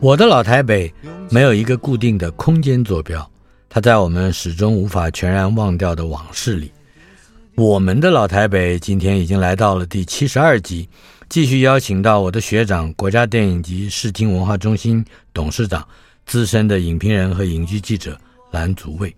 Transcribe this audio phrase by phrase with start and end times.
[0.00, 0.92] 我的老台北
[1.30, 3.26] 没有一个固定的空间坐标，
[3.68, 6.70] 它在我们始终无法全然忘掉的往事里。
[7.54, 10.86] 我们的老台北今天已经来到了第七十二集，
[11.28, 15.86] 继续邀请到我的学长、国家电影及视听文化中心董事长、
[16.26, 18.18] 资深的影评人和影剧记者
[18.50, 19.14] 蓝祖蔚。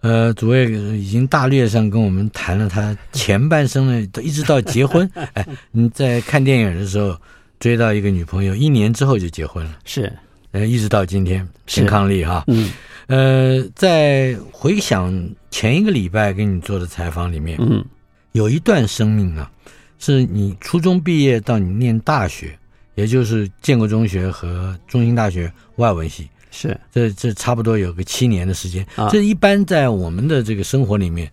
[0.00, 5.08] 呃，祖蔚已经大略上跟我们谈了他前半生呢，一直到结婚。
[5.34, 7.16] 哎，你在看电影的时候。
[7.60, 10.12] 追到一个女朋友，一年之后就结婚了，是，
[10.52, 12.70] 呃，一直到今天，新康利哈，嗯，
[13.06, 17.84] 呃，在回想前一个礼拜跟你做的采访里面，嗯，
[18.32, 19.50] 有一段生命啊，
[19.98, 22.56] 是你初中毕业到你念大学，
[22.94, 31.30] 也就是建国中学和中兴大学外文系，是，这这差不多有个七年的时间，啊，这一般在我们的这个生活里面。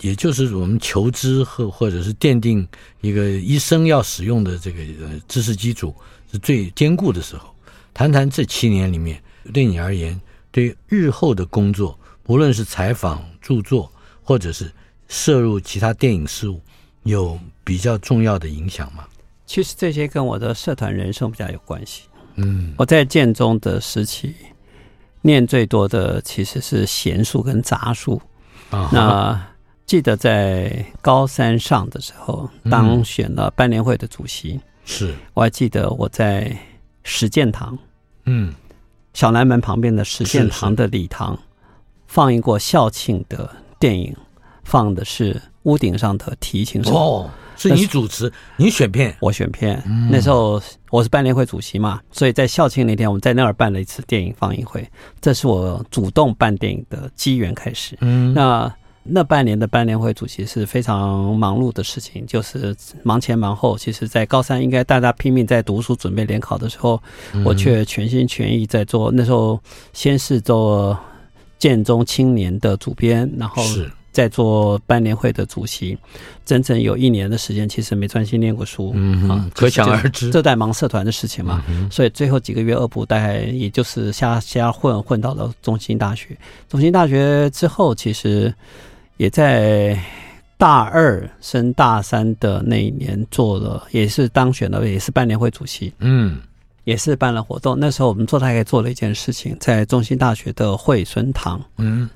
[0.00, 2.66] 也就是我们求知和或者是奠定
[3.00, 5.94] 一个一生要使用的这个呃知识基础
[6.30, 7.54] 是最坚固的时候。
[7.94, 9.22] 谈谈这七年里面，
[9.54, 10.20] 对你而言，
[10.50, 13.90] 对日后的工作，无论是采访、著作，
[14.22, 14.70] 或者是
[15.08, 16.60] 涉入其他电影事务，
[17.04, 19.04] 有比较重要的影响吗？
[19.46, 22.02] 其实这些跟我的社团人生比较有关系。
[22.34, 24.34] 嗯，我在建中的时期，
[25.22, 28.20] 念最多的其实是闲书跟杂书
[28.68, 28.90] 啊。
[28.92, 29.46] 那
[29.86, 34.54] 记得在高三上的时候，当选了班联会的主席。
[34.54, 36.56] 嗯、是，我还记得我在
[37.04, 37.78] 实践堂，
[38.24, 38.52] 嗯，
[39.14, 41.38] 小南门旁边的实践堂的礼堂，
[42.08, 43.48] 放映过校庆的
[43.78, 44.12] 电影，
[44.64, 46.90] 放的是《屋顶上的提琴手》。
[46.96, 49.80] 哦，是你主持，你选片，我选片。
[49.86, 50.60] 嗯、那时候
[50.90, 54.84] 我是班联会主席嘛，所以在校庆那天，我们在那儿办了一次电影放映会，
[55.20, 57.96] 这是我主动办电影的机缘开始。
[58.00, 58.74] 嗯，那。
[59.08, 63.76] 那半年的班联会主席是非常忙碌的事情，就是忙前忙后。
[63.78, 67.00] 其实，在高三应该大家拼命在读书准备联考的时候，
[67.44, 69.10] 我却全心全意在做。
[69.12, 69.60] 那时候
[69.92, 70.98] 先是做
[71.58, 73.62] 建中青年的主编，然后
[74.10, 75.96] 再做班联会的主席，
[76.44, 78.92] 整整有一年的时间，其实没专心念过书。
[78.94, 81.64] 嗯啊，可想而知，这在忙社团的事情嘛。
[81.90, 86.36] 所以最后几个月恶补，大概也就是瞎瞎混混到了中兴大学。
[86.68, 88.52] 中兴大学之后，其实。
[89.16, 89.98] 也在
[90.58, 95.92] 大二升大三的那一年做了，也是当选了，也是班联会主席。
[95.98, 96.38] 嗯，
[96.84, 97.78] 也是办了活动。
[97.78, 102.08] 那时候我们做大概做了一件事情，在中心大学的惠蓀堂，嗯，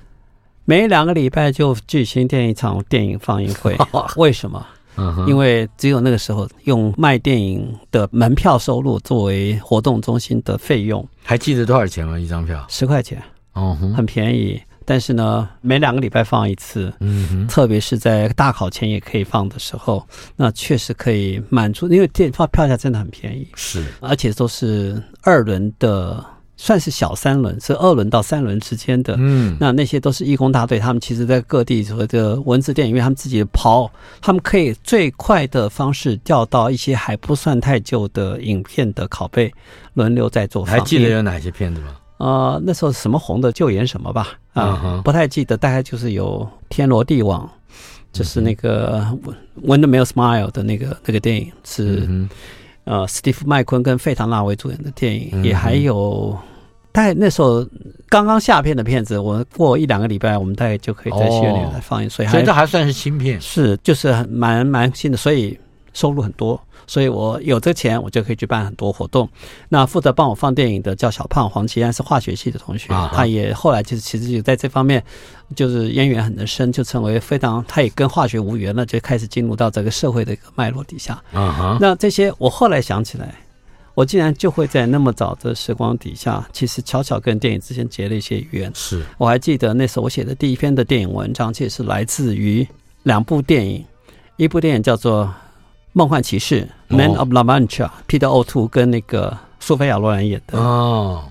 [0.64, 3.76] 每两个礼拜就举行电影场电影放映会。
[4.16, 4.66] 为什么？
[4.96, 11.06] 嗯，因为只有那个时候用卖电影的门票收入作为活动中心的费用。
[11.22, 12.18] 还记得多少钱吗？
[12.18, 12.64] 一张票？
[12.68, 13.22] 十块钱。
[13.52, 14.60] 哦，很便宜。
[14.84, 26.24] 但是呢，每两个礼拜放一次，嗯哼，特别是在大考前也可以放的时候，那确实可以满足，因为电票票价真的很便宜，是，而且都是二轮的，
[26.56, 33.90] 算是小三轮，是二轮到三轮之间的，嗯，那那些都是义工大队，他们其实在各地所谓的文字电影院，他们自己跑，
[34.20, 39.52] 他们可以最快的方式调到一些还不算太旧的影片的拷贝，
[39.94, 40.64] 轮流在做。
[40.64, 41.96] 还记得有哪些片子吗？
[42.18, 45.02] 呃，那时候什么红的就演什么吧，啊、呃，uh.
[45.02, 47.48] 不太记得，大概就是有《天罗地网》，
[48.12, 49.00] 就是那个
[49.64, 52.28] 《Millers Smile》的那个那个电影，是、uh.
[52.84, 55.44] 呃，史蒂夫麦昆跟费唐纳维主演的电影，uh.
[55.44, 56.36] 也还有，
[56.90, 57.64] 大概那时候
[58.08, 62.12] 刚刚下片的片子，我过一两个礼拜，我们大概就可以在戏院里来放映，oh.
[62.12, 65.56] 所以还所以这还算是新片，是就是蛮蛮新的，所以
[65.92, 69.28] 收入很多，所以我有这钱，我就可以去办很多活动。
[69.68, 75.02] 那负责帮我放电影的叫小胖黄奇安，是化学系的同学，他也后来就是其实就在这方面
[75.54, 81.22] 就是渊源很深，就成为非常，他也跟化学无缘了，就开始进入到这个社会的一个脉络底下。
[81.32, 83.34] 啊，那这些我后来想起来。
[83.92, 88.70] 我竟然就会在那么早的时光底下，其实悄悄跟电影之间结了一些缘。
[88.72, 92.66] 是，我还记得那时候我写的第一篇的电影文章，其实是来自于
[93.02, 93.84] 两部电影，
[94.36, 95.24] 一部电影叫做
[95.92, 100.58] 《梦幻骑士》（Man of La Mancha），Peter O'Toole 跟那个苏菲亚·罗兰演的。
[100.58, 101.24] 哦，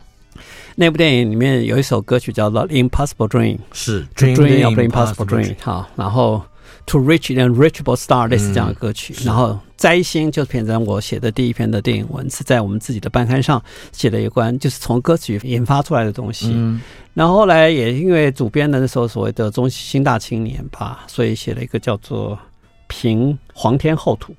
[0.76, 5.56] 那部电影里面有一首歌曲叫做《Impossible Dream》，是《Dream of the Impossible Dream》。
[5.62, 6.42] 好，然后。
[6.86, 13.62] To reach an unreachable star，类似这样的歌曲，嗯、然后摘星就是篇章我写的第一篇的电影文字，在我们自己的班刊上
[13.92, 16.52] 写了一关，就是从歌曲研发出来的东西。
[16.52, 16.82] 嗯、
[17.14, 22.36] 然后后来也因为主编的那时候所谓的中兴大青年吧，所以写了一个叫做
[22.88, 24.34] 《平皇天厚土》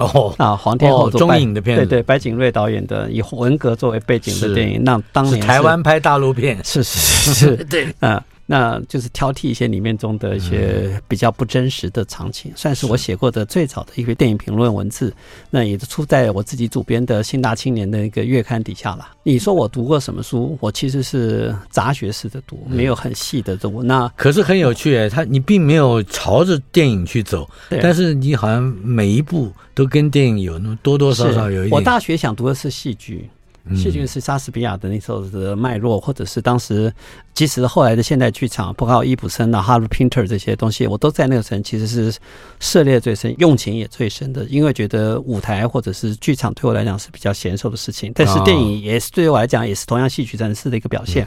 [0.00, 7.86] 哦啊，皇天厚土，中影的片子，对对，白景瑞导演的以文革作为背景的电影，那当年台湾拍大陆片，是是是是， 对。
[8.00, 8.22] 啊。
[8.52, 15.14] 那就是挑剔一些里面中的一些比较不真实的场景，算是我写过的最早的一个电影评论文字。
[15.50, 19.06] 那也是出在我自己主编的《新大青年》的一个月刊底下了。
[19.22, 20.58] 你说我读过什么书？
[20.60, 23.84] 我其实是杂学式的读，没有很细的读。
[23.84, 27.48] 那可是很有趣诶，他你并没有朝着电影去走，
[27.80, 31.70] 但是你好像每一部都跟电影有那么多多少少有一点。
[31.70, 33.30] 我大学想读的是戏剧。
[33.76, 36.92] 戏剧是莎士比亚的那时候的脉络，或者是当时，
[37.34, 42.12] 即使后来的现代剧场，包括伊普森啊、哈罗宾特这些东西，我都在那个层其实是
[42.58, 44.44] 涉猎最深、用情也最深的。
[44.46, 51.26] 因为觉得舞台或者是剧场对我来讲是比较娴熟的事情，但是电影也是对我来讲也是同样戏曲展示的一个表现，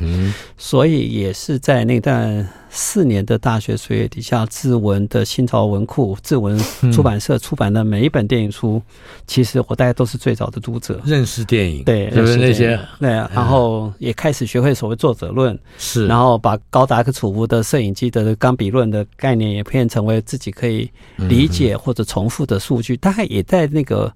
[0.58, 2.48] 所以也是在那段。
[2.76, 6.58] 四年的大学岁月底下，志文的新潮文库、志文
[6.92, 8.82] 出版社出版的每一本电影书，嗯、
[9.28, 11.00] 其实我大概都是最早的读者。
[11.06, 24.12] 认识电影，对，认识那些，对，然后也开始学会所谓作者论，是，然后把高达克楚夫的摄影机的钢笔论的概念也变成为自己可以理解或者重复的数据，大概也在那个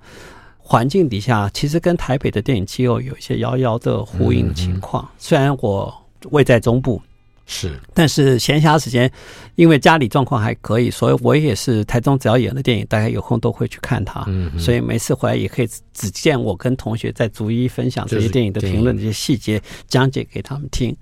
[0.58, 5.08] 环境底下，其实跟台北的电影气候有一些遥遥的呼应情况。
[5.20, 5.94] 虽然我
[6.32, 7.00] 位在中部。
[7.50, 9.10] 是，但是闲暇时间，
[9.56, 14.26] 因为家里状况还可以，所以我也是台中只要演的电影，大家有空都会去看它。
[14.28, 20.94] 嗯，所以每次回来也可以只见我跟同学在逐一分享这些电影的评论、这些细节讲解给他们听。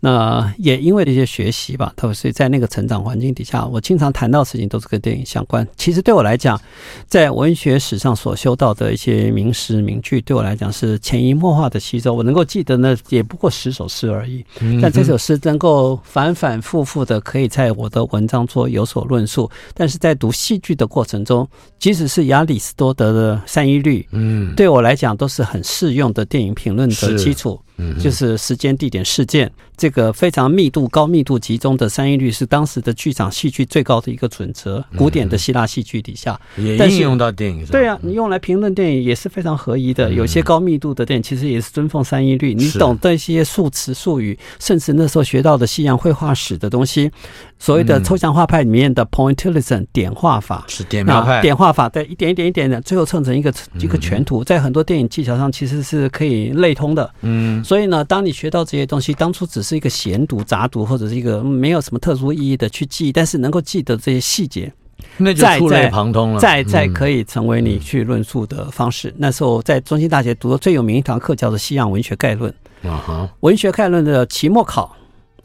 [0.00, 5.64] 那也因为这些学习吧，所以在那个成长环境底下，我经常谈到的事情都是跟电影相关。
[5.76, 6.60] 其实对我来讲，
[7.06, 12.12] 在文学史上所修到的一些名诗名句，对我来讲是潜移默化的吸收。
[12.12, 14.44] 我能够记得呢，也不过十首诗而已。
[14.82, 15.91] 但这首诗能够。
[16.02, 21.48] 反反复复的可以在我的文章中有所论述，但是在读戏剧的过程中，
[21.78, 27.60] 即使是亚里士多德的善一律，嗯，对我来讲都是很适用的电影评论的基础。
[27.98, 34.84] 就是时间、地点、事件，这个非常密度、高密度集中的三一律是当时的剧场戏剧最高的一个准则。
[34.96, 37.70] 古典的希腊戏剧底下也应用到电影上。
[37.72, 40.12] 对啊，你用来评论电影也是非常合宜的。
[40.12, 42.54] 有些高密度的电影其实也是遵奉三一律。
[42.54, 47.10] 你懂这些术词术语，甚至那时候学到的西洋绘画史的东西，
[47.58, 57.10] 所谓的抽象画派里面的 pointillism 点画法是点描派，点画法对，一点一点一点的，最后凑成一个一个全图，在很多电影技巧上其实是可以类通的。
[57.22, 57.62] 嗯。
[57.72, 64.70] 所以呢，当你学到这些东西，当初只是一个闲读、杂读，或者是一个没有什么特殊意义的去记忆，但是能够记得这些细节，
[65.16, 66.38] 那就触类旁通了。
[66.38, 69.08] 再再可以成为你去论述的方式。
[69.12, 72.54] 嗯、那时候在中兴大学读的最有名一堂课叫做《西洋文学概论》。
[72.86, 74.94] 啊哈，文学概论的期末考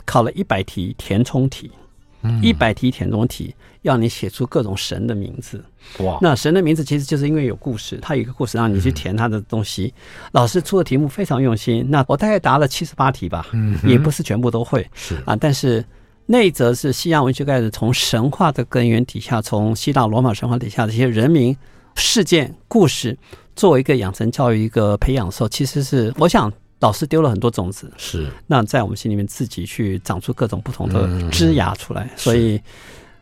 [0.03, 1.71] 考了一百题填充题，
[2.41, 3.55] 一百题填充题。
[3.87, 5.63] 要你写出各种神的名字
[5.99, 6.19] 哇！
[6.21, 9.93] 那神的名字其实就是因为有故事，他有一个故事让你去填他的东西。
[10.33, 13.47] 老师出的题目非常用心，那我大概答了七十八题吧，
[13.83, 15.35] 也不是全部都会是啊。
[15.35, 15.83] 但是
[16.25, 21.55] 那一则是西洋文学概论，从神话的根源底下，从希腊罗马神话底下这些人名、
[21.95, 23.17] 事件、故事，
[23.55, 26.51] 作为一个养成教育、一个培养的时候，其实是我想
[26.81, 32.61] 老师丢了很多种子，是那在我们心里面自己去长出各种不同的枝芽出来，所以。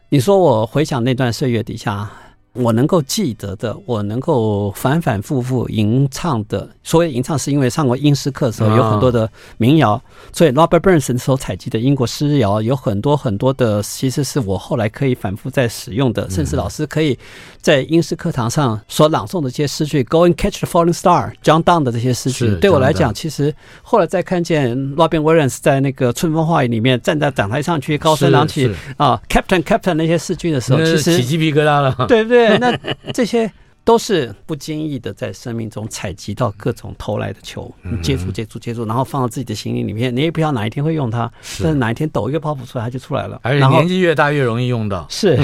[0.10, 2.25] 你说我回想那段岁月底下。
[2.56, 17.18] 我能够记得的，我能够反反复复吟唱的，所谓吟唱是因为上过英诗课的时候有很多的民谣，所以 Robert Burns 所采集的英国诗谣有很多很多的，其实是我后来可以反复在使用的，甚至老师可以
[17.62, 32.45] 在英诗课堂上所朗诵的这些诗句，Go and catch the falling star，John Donne 的这些诗句，对我来讲，其实后来再看见 Robin Williams 在那个春风化雨里面站在讲台上去高声朗起啊，Captain Captain 那些诗句的时候，其实起鸡皮疙瘩了，对不对？
[32.60, 32.78] 那
[33.14, 33.52] 这些
[33.84, 43.40] 都是不经意的在生命中采集到各种投来的球，你接触接触接触，然后放到自己的行李里面，你也不知道哪一天会用它，但是哪一天抖一个泡泡出来，它就出来了。
[43.44, 45.38] 而且年纪越大越容易用到，是，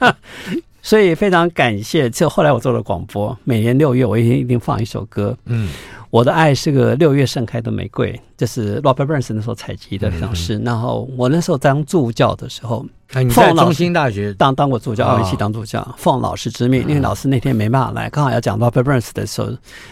[0.82, 2.10] 所以非常感谢。
[2.10, 5.70] 就后来我做了广播，每年六月我一定一定放一首歌，嗯。
[6.14, 10.56] 我的爱是个六月盛开的玫瑰，这是 Robert Burns 那时候采集的一首诗。
[10.64, 19.48] 然后我那时候当助教的时候，你在中心大学当当过助教，奥运系当助教，奉老师之命，因为老师那天没办法来，刚好要讲 Robert Burns 的时候，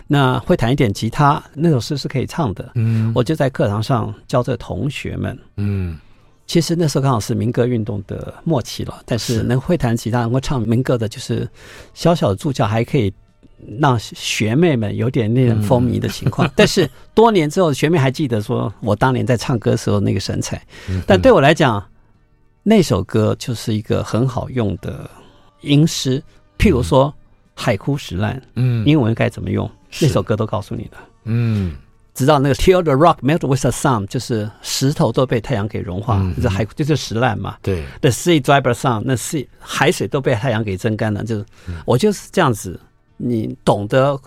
[0.06, 2.70] 那会弹一点吉他，那首诗是可以唱的。
[2.76, 5.36] 嗯，我就在课堂上教这同学们。
[5.56, 5.98] 嗯，
[6.46, 11.48] 其实那时候刚好是民歌运动的末期了，但是能会弹吉他、能够唱民歌的，就是
[11.94, 13.12] 小小的助教还可以。
[13.78, 20.60] 让学妹们有点那种风靡的情况，但是多年之后，学妹还记得说我当年在唱歌时候那个神采。
[21.06, 21.84] 但对我来讲，
[22.62, 25.08] 那首歌就是一个很好用的
[25.60, 26.22] 吟诗，
[26.58, 27.14] 譬如说
[27.54, 29.70] “海枯石烂”，嗯，英文该怎么用？
[30.00, 30.98] 那首歌都告诉你了。
[31.24, 31.76] 嗯，
[32.14, 37.56] 直到那个 “Till the rock melt with the sun”，就是石头都被太阳给融化，就是海就是石烂嘛。
[37.62, 41.22] 对，“The sea dry by the sun”，那 sea 海水都被太阳给蒸干了。
[41.22, 41.46] 就是
[41.84, 42.80] 我就是这样子。
[43.24, 44.18] 你懂得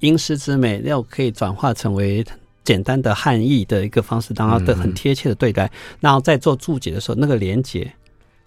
[0.00, 2.24] 英诗之美，要可以转化成为
[2.64, 7.92] 简单的汉译的一个方式，然后的很贴切的对待，然后在做注解的时候，那个连接，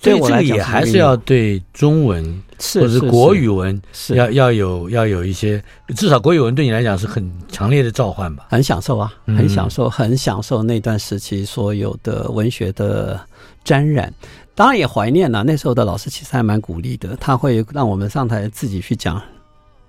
[0.01, 2.23] 对我来讲也还是要对中文
[2.57, 3.79] 或者是国语文
[4.09, 5.63] 要要有要有一些，
[5.95, 8.47] 至少国语文对你来讲是很强烈的召唤吧？
[8.49, 13.19] 很享受啊，很享受，很享受那段时期所有的文学的
[13.63, 14.13] 沾染，
[14.55, 19.21] 当然也怀念了那时候的老师，其实还蛮鼓励的，他会让我们上台自己去讲。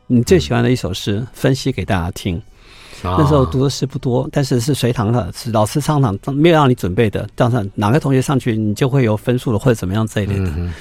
[0.09, 2.37] 你最喜欢的一首诗，分析给大家听。
[3.05, 10.51] 嗯、那时候读的诗不多，但是是随堂的，是老师上场没有让你准备的，当上哪个同学上去，你就会有分数了，或者怎么样这一类的。
[10.57, 10.73] 嗯、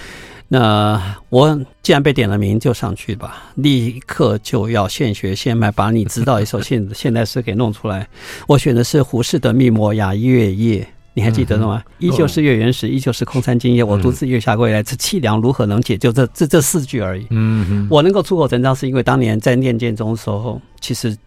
[0.47, 8.07] 那我既然被点了名，就上去吧，立刻就要现学现卖，把你知道一首现 现代诗给弄出来。
[8.47, 10.81] 我选的是胡适的《密摩雅月夜》。
[11.17, 11.83] 你还记得吗？
[11.97, 13.83] 依旧是月圆时，依旧是空山今夜。
[13.83, 15.97] 我独自月下归来，这凄凉如何能解？
[15.97, 17.25] 就这这这四句而已。
[17.31, 21.17] 嗯哼，我能够出口成章，是因为当年在念剑中的时候，其实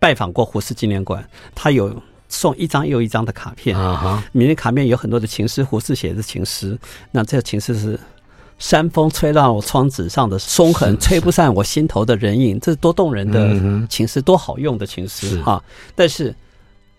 [0.00, 1.94] 拜访过胡适纪念馆，他有
[2.28, 3.78] 送一张又一张的卡片。
[3.78, 6.76] 啊哈，里面卡片有很多的情诗，胡适写的情诗。
[7.12, 7.96] 那这个情诗是：
[8.58, 12.58] 山风吹乱我窗纸上的松痕，吹不散我心头的人影。
[12.58, 15.62] 这是多动人的情诗，多好用的情诗啊！
[15.94, 16.34] 但是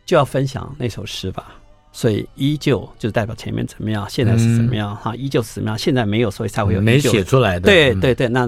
[0.05, 1.55] 就要分享那首诗吧。
[1.91, 5.15] 所以依旧就代表前面怎么样，现在是怎么样哈？
[5.15, 5.77] 依旧是怎么样？
[5.77, 7.62] 现在没有，所以才会有没写出来的。
[7.62, 8.48] 对对对，那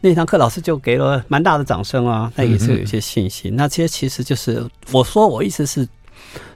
[0.00, 3.56] 那堂课老师就给了蛮大的掌声啊，那也是有一些信心。
[3.56, 5.88] 那这些其实就是我说我意思是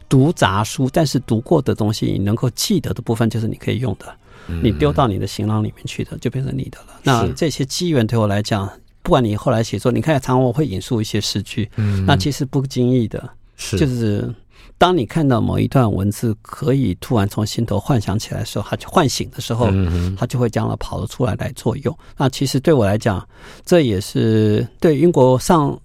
[0.09, 4.07] 读杂书，但是读过的东西你能够记得的部分，就是你可以用的。
[4.62, 7.00] 你丢到你的行囊里面去的，就变成你的了。
[7.03, 8.71] 那这些机缘对我来讲，
[9.03, 11.71] 不管你后来写作，你看常常我会引述一些诗句，
[12.07, 14.33] 那其实不经意的，就是。
[14.79, 19.69] 当你看到某一段文字，可以突然从心头幻想起来的时候，它就唤醒的时候，
[20.17, 21.99] 它就会将它跑了出来来作用。
[22.17, 23.26] 那其实对我来讲，
[23.64, 25.79] 这也是对英国上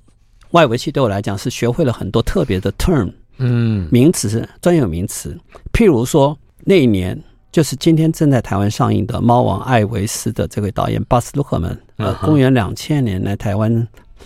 [0.51, 5.38] 外围系对我来讲是学会了很多特别的 term，嗯，名词专有名词。
[5.74, 13.86] 譬如说那一年，就是今天正在台湾上映的《猫王艾维斯》的这位导演巴斯·鲁克门，呃，公元两千年来台湾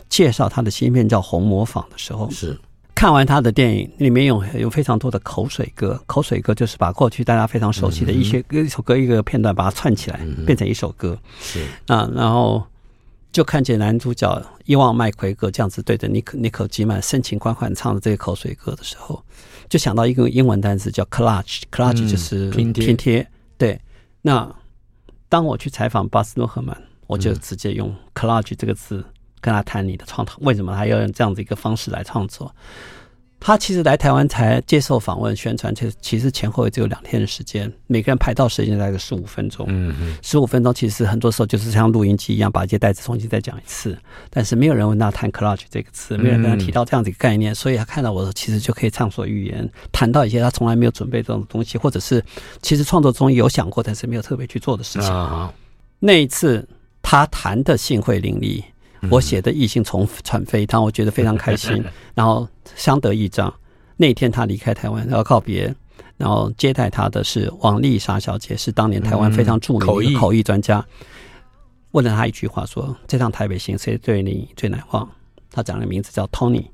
[0.09, 2.55] 介绍他的新片叫《红磨坊》的时候，是。
[2.99, 5.97] 看完他的电影，里面有有非常多的口水歌。
[6.05, 11.17] 口水歌就是把过去大家非常熟悉的一些一首歌一个片段，把它串起来，变成一首歌。
[11.39, 12.61] 是啊，然后
[13.31, 19.23] 就看见男主角伊万麦奎格这样子对着尼克尼克基曼深情款款唱的这个口水歌的时候，
[19.69, 22.85] 就想到一个英文单词叫 collage，collage 就是拼贴。
[22.85, 23.25] 拼贴。
[23.57, 23.79] 对，
[24.21, 24.53] 那
[25.29, 26.77] 当我去采访巴斯诺赫曼，
[27.07, 29.01] 我就直接用 collage 这个字。
[29.41, 32.53] 跟他谈你的创作，为什么他要用这样子一个方式来创作？
[33.41, 39.65] 他其实来台湾才接受访问宣传，其实其实前后也只有两天的时间，每个人排到时间大概十五分钟。
[39.69, 43.97] 嗯嗯，十五分钟其实很多时候就是像录音机一样，把一些袋子重新再讲一次。
[44.29, 52.21] 但是没有人问他谈 collage 这个词，没有人跟他提到这样子一个概念，所以他看到我其实就可以畅所欲言，谈到一些他从来没有准备这种东西，或者是
[52.61, 55.49] 其实创作中有想过，但是没有特别去做的事情。
[55.97, 56.67] 那一次
[57.01, 58.61] 他谈的兴会淋漓。
[59.09, 63.53] 我写的异性从传飞，但我觉得非常开心， 然后相得益彰。
[63.95, 65.73] 那天他离开台湾要告别，
[66.17, 69.81] 然后接待他的是王丽莎小姐，是当年台湾非常著名
[70.13, 70.85] 的口译专家。
[71.91, 75.09] 问了他一句话说：“这趟台北行谁对你最难忘？”
[75.51, 76.65] 他讲的名字叫 Tony，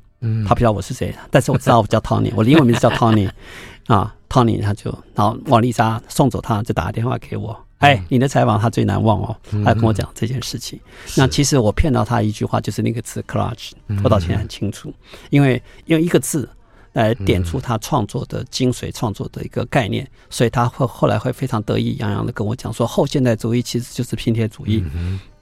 [0.45, 3.29] 他不知道我是谁，但是我知道我叫 Tony，我的英文名字叫 Tony
[3.87, 4.61] 啊，Tony。
[4.61, 7.64] 他就然后王丽莎送走他，就打个电话给我。
[7.85, 10.79] 哎，你的采访他最难忘哦，他跟我讲这件事情。
[10.85, 13.71] 嗯、那其实我骗到他一句话，就是那个字 “clutch”，
[14.03, 14.93] 我到现在很清楚，
[15.29, 16.49] 因为用一个字。
[16.95, 24.81] 来点出他创作的精髓，创作的一个概念，所以他会后来会非常得意洋洋的跟我讲说，后现代主义其实就是拼贴主义，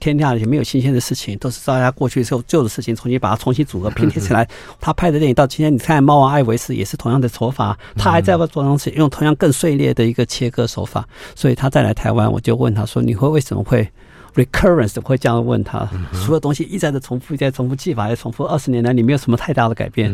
[0.00, 4.46] 天下也没有新鲜的事情，都是大家过去时候旧的事情重新把它重新组合拼贴起来。
[4.80, 11.08] 他拍的电影到今天，你看《猫王艾维斯》也是同样的手法，他还在做东西，用同样更碎裂的一个切割手法。
[11.36, 13.88] 所以他再来台湾，我就问他说：“你会为什么会
[14.34, 15.88] recurrence 会这样问他？
[16.12, 20.12] 所有东西一再的重复，一再重复，技法也重复，二十年来你没有什么太大的改变。”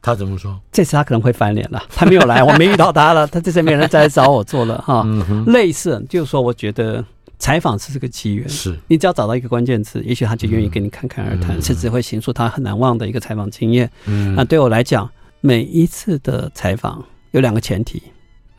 [0.00, 0.58] 他怎么说？
[0.72, 1.82] 这次他可能会翻脸了。
[1.90, 3.26] 他没有来，我没遇到他了。
[3.28, 5.06] 他这次没人再来找我做了哈。
[5.46, 7.04] 类似就是说，我觉得
[7.38, 13.90] 采访是这个机缘，是你只要找到一个关键词，也许他就愿意跟你侃侃而谈，甚至会形塑他很难忘的一个采访经验。
[14.06, 18.02] 嗯，那对我来讲，每一次的采访有两个前提。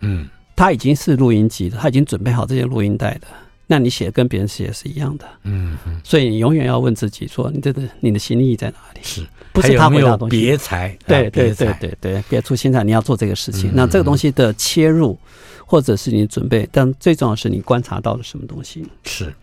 [0.01, 3.27] 嗯，他已经是录音机的，他已经准备好这些录音带的。
[3.71, 5.25] 那你写的跟别人写的是一样的。
[5.43, 8.99] 嗯，所以你永远要问自己说，你这个你的心意在哪里？
[9.03, 9.23] 是。
[9.51, 13.71] 不是他回答东西，别裁，对对对对对，别出心裁，你要做这个事情。
[13.73, 15.17] 那这个东西的切入，
[15.65, 18.85] 或者是你准备，但最重要的是你观察到了什么东西。
[19.03, 19.33] 是，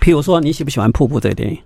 [0.00, 1.58] 譬如说，你喜不喜欢《瀑布》这个电影？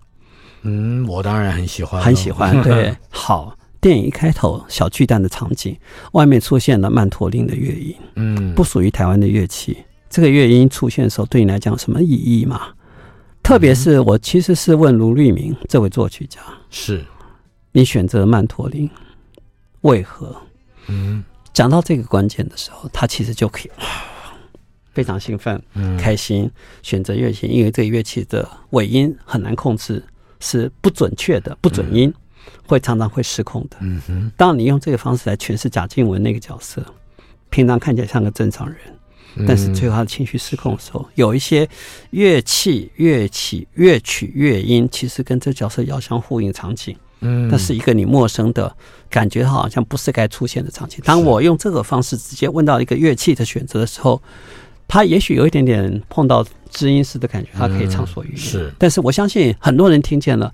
[0.63, 2.59] 嗯，我当然很喜欢，很喜欢。
[2.63, 5.77] 对，好，电影一开头小巨蛋的场景，
[6.13, 9.77] 外面出现了曼陀林的乐音，嗯，不属于台湾的乐器。
[10.13, 12.69] 这个乐音出现的时候，对你来讲什么意义吗？
[13.43, 16.39] 特别是我其实是问卢律明这位作曲家，
[16.69, 17.03] 是。
[17.73, 18.89] 你选择曼陀林，
[19.81, 20.37] 为何？
[20.89, 23.71] 嗯，讲到这个关键的时候，他其实就可以
[24.93, 25.61] 非常兴奋、
[25.99, 26.51] 开心，
[26.83, 30.05] 选择乐器，因为这个乐器的尾音很难控制，
[30.41, 32.13] 是不准确的，不准音，
[32.67, 33.79] 会常常会失控的。
[33.81, 36.85] 嗯哼，当你用这个方式来诠释贾静雯那个角色，
[37.49, 38.77] 平常看起来像个正常人，
[39.47, 41.69] 但是最后他的情绪失控的时候，有一些
[42.11, 46.95] 乐器、乐器、乐曲、乐音，其实跟这角色遥相呼应场景。
[47.25, 48.75] 嗯，那是一个你陌生的
[49.09, 51.01] 感觉，好像不是该出现的场景。
[51.05, 54.21] 当我用这个方式直接问到一个乐器的选择的时候，
[54.89, 58.37] 他也许有一点点碰到知音式的感觉，他可以畅所欲言。
[58.37, 60.53] 是，但是我相信很多人听见了，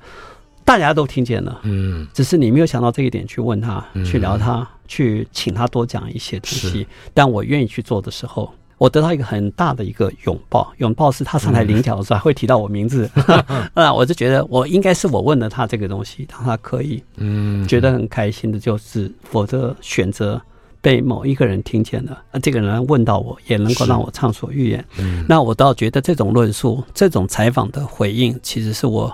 [0.62, 1.58] 大家都听见了。
[1.62, 6.86] 嗯，只是你没有想到这一点去问他，去聊他，去请他多讲一些东西。
[7.14, 8.52] 但我愿意去做的时候。
[8.78, 13.10] 我得到一个很大的一个拥抱，拥抱是他上台领奖的时候还会提到我名字，
[13.74, 20.40] 啊，我就觉得我应该是我问了他这个东西，让他可以，嗯，觉得很开心的，就是否则选择
[20.80, 29.12] 被某一个人听见了，啊，这个人问到我也能够让我畅所欲言，嗯，那我倒觉得这种论述、这种采访的回应，其实是我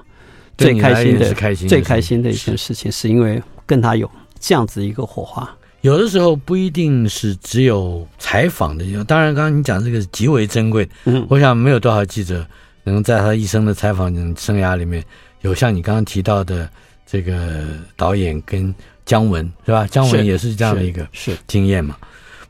[0.59, 1.24] 最开心的、
[1.66, 5.57] 最开心的一件事情，是因为跟他有这样子一个火花。
[5.85, 10.88] 有的时候不一定是只有采访的，当然，刚刚你讲这个是极为珍贵。
[11.05, 12.44] 嗯，我想没有多少记者
[12.85, 15.05] 能在他一生的采访生涯里面
[15.42, 16.66] 有像你刚刚提到的
[17.05, 17.66] 这个
[17.97, 19.87] 导演跟姜文是吧？
[19.87, 21.99] 姜文也是这样的一个是经验嘛。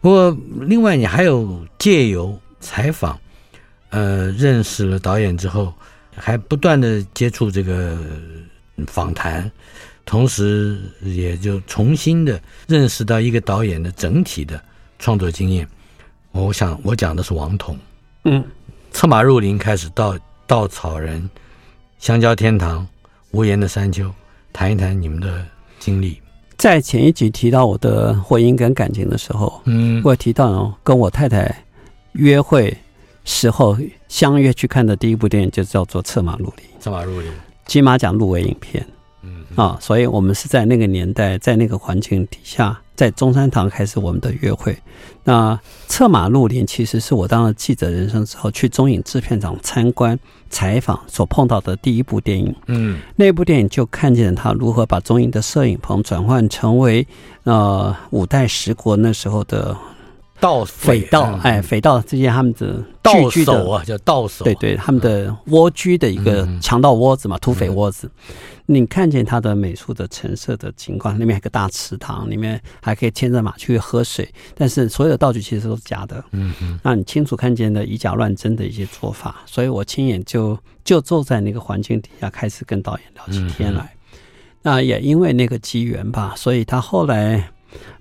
[0.01, 3.19] 不过另外你还有借由采访，
[3.91, 5.75] 呃，认识了导演之后，
[6.15, 7.99] 还不断的接触这个
[8.87, 9.51] 访谈。
[10.05, 14.63] 同时，也就重新的认识到一个导演的整体的
[14.99, 15.67] 创作经验。
[16.33, 17.77] 我想，我讲的是王童。
[18.25, 18.45] 嗯，
[18.91, 21.29] 策马入林开始到稻草人、
[21.99, 22.87] 香蕉天堂、
[23.31, 24.13] 无言的山丘，
[24.53, 25.45] 谈一谈你们的
[25.79, 26.21] 经历。
[26.57, 31.65] 在前一集提到我的婚姻跟感情的时候，嗯，我提到跟我太太
[32.13, 32.77] 约会
[33.25, 33.77] 时候
[34.09, 36.67] 相约去看的第一部电影就叫做《策马入林》。
[36.83, 37.31] 策马入林，
[37.67, 38.87] 金马奖入围影片。
[39.57, 44.77] 啊，所以我们是在那个年代，在那个环境底下，在中山堂开始我们的约会。
[45.23, 50.19] 那策马入林其实是我当了记者人生之后去中影制片厂参观
[50.51, 52.55] 采访所碰到的第一部电影。
[52.67, 57.07] 嗯，那部电影就看见了他如何把中影的摄影棚转换成为
[57.45, 59.77] 呃五代十国那时候的。
[60.41, 68.11] 盗匪盗，哎，匪盗这些他们的盗手啊，叫盗首，对对，他们的蜗居的一个强盗窝子嘛，土匪窝子。
[68.67, 76.25] 你看见他的美术的陈设的情况，里面还有个大池塘，里面还可以牵着马去喝水，但是所有的道具其实都是假的。
[76.33, 83.95] 嗯嗯，那你清楚看见的以假乱真的一些做法，所以我亲眼就就坐在那个环境底下，开始跟导演聊起天来。
[84.63, 87.51] 那也因为那个机缘吧，所以他后来。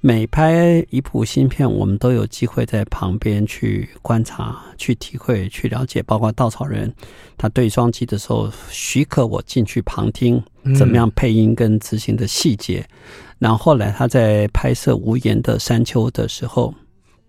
[0.01, 6.03] 每拍一部新片，我们都有机会在旁边去观察、去体会、去了解。
[6.03, 6.93] 包括稻草人，
[7.37, 10.43] 他对双击的时候，许可我进去旁听，
[10.75, 12.85] 怎么样配音跟执行的细节。
[12.89, 16.73] 嗯、然后后来他在拍摄《无言的山丘》的时候，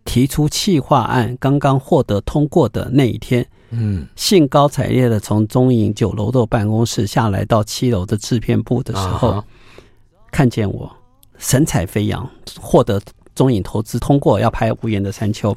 [0.05, 9.45] 提出企划案刚刚获得通过的那一天，嗯，兴高采烈的从中影九楼的办公室下来到七楼的制片部的时候，啊、
[10.31, 10.91] 看见我
[11.39, 12.29] 神采飞扬，
[12.61, 13.01] 获得
[13.35, 15.53] 中影投资通过要拍《无缘的山丘》，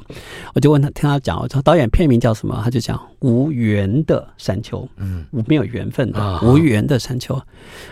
[0.54, 2.60] 我就问他，听他讲，我说导演片名叫什么？
[2.62, 7.34] 他就讲《无缘的山丘》，嗯，没有缘分的，啊、无缘的山丘。
[7.34, 7.44] 哦，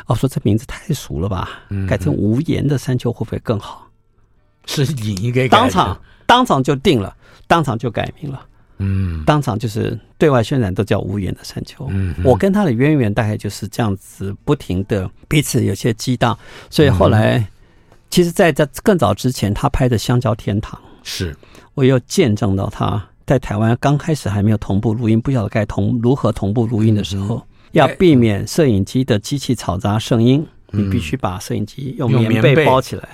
[0.08, 3.88] 我说这名字太俗了吧，嗯、改成《无言的山丘》会不会更好？
[4.66, 5.96] 是你应该当场
[6.26, 8.44] 当场就定了，当场就改名了。
[8.78, 11.86] 嗯，当场就是对外宣传都叫无缘的山丘。
[11.90, 16.36] 嗯，我跟他的渊源大概就是这样子，不停的彼此有些激荡，
[16.68, 17.46] 所以后来，嗯、
[18.10, 21.36] 其实在这更早之前，他拍的《香蕉天堂》是，
[21.74, 27.42] 我又见证到他在台湾刚开始还没有同步录音，不晓得该同如何同步录音的时候，嗯、
[27.72, 32.64] 要避免摄影机的机器嘈杂声音，嗯、你必须把摄影机用棉被。
[32.64, 33.08] 包起来。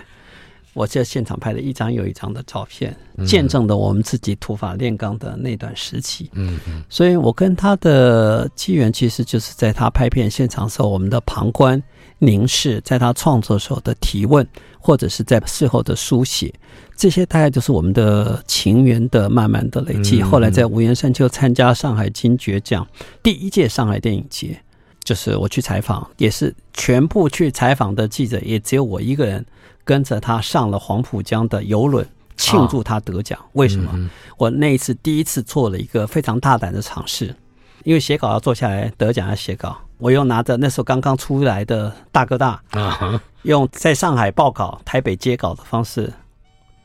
[0.74, 6.30] 我在现场拍了一张又一张的照片，见证了我们自己土法炼钢的那段时期。
[6.32, 11.82] 嗯嗯，所以我跟他的机缘其实就是在他拍片现场的时候，我们的旁观
[12.18, 14.46] 凝视，在他创作时候的提问，
[14.78, 16.52] 或者是在事后的书写，
[16.96, 20.22] 这些大概就是我们的情缘的慢慢的累积。
[20.22, 22.86] 后来在无缘山丘参加上海金爵奖
[23.22, 24.58] 第一届上海电影节，
[25.04, 29.44] 就是我去采访，也是全部去采访的记者也只有我一个人。
[29.84, 33.36] 跟着他上了黄浦江的游轮，庆祝他得奖。
[33.54, 34.08] 为什么？
[34.36, 37.34] 我那一次第一次做了一个非常大胆的尝试，
[37.82, 46.12] 因为写稿要坐下来得奖要写稿，我又拿着那时候刚刚出来的大哥大啊，用在上海报稿、台北接稿的方式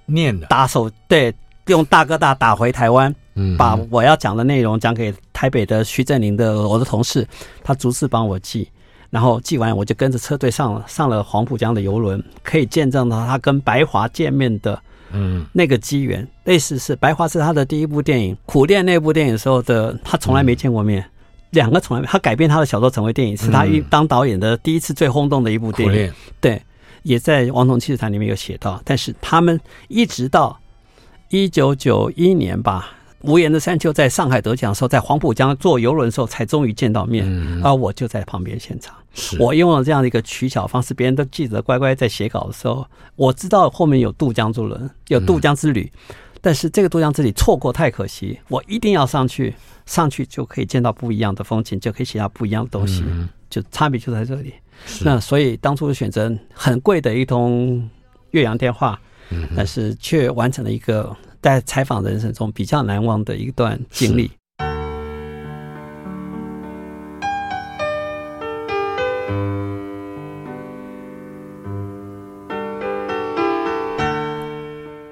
[0.08, 1.32] 念的，打手对，
[1.68, 7.28] 用大哥大打回台湾，嗯把我要讲的内容讲给台北的徐振林的我的同事，
[7.64, 8.68] 他逐次帮我寄。
[9.12, 16.24] 然后寄完，我就跟着车队上了上了黄浦江的游轮，可以见证到他跟白华见面的，嗯，那个机缘。
[16.24, 21.12] 嗯、类似是白华是他的第一部电影《苦恋》那部电影的时候的，他从来没见过面，嗯、
[21.52, 26.12] 两个从来没他改编他的小说成为电影，是他一当导演的第一次最轰动的一部电影。
[26.42, 26.60] 对，
[27.04, 30.60] 也在《王彤七十谈》里面有写到，但是他们一直到
[31.30, 32.94] 一九九一年吧。
[33.28, 37.26] 无言的山丘在上海得奖的时候，在黄浦江坐游轮的时候，才终于见到面。
[37.28, 38.96] 嗯、而我就在旁边现场。
[39.14, 45.92] 是我用了这样的一个取巧方式，别人都记者乖乖在写稿的时候，我知道后面有渡江之轮，有渡江之旅。
[46.10, 49.54] 嗯、但是这个渡江之旅错过太可惜，我一定要上去，
[49.86, 53.04] 上去就可以见到不一样的风景，就可以写到不一样的东西。
[53.06, 54.54] 嗯、就差别就在这里。
[55.02, 57.90] 那所以当初选择很贵的一通
[58.32, 58.98] 越洋电话，
[59.32, 61.14] 嗯、但是却完成了一个。
[61.42, 64.32] 在采访人生中比较难忘的一段经历。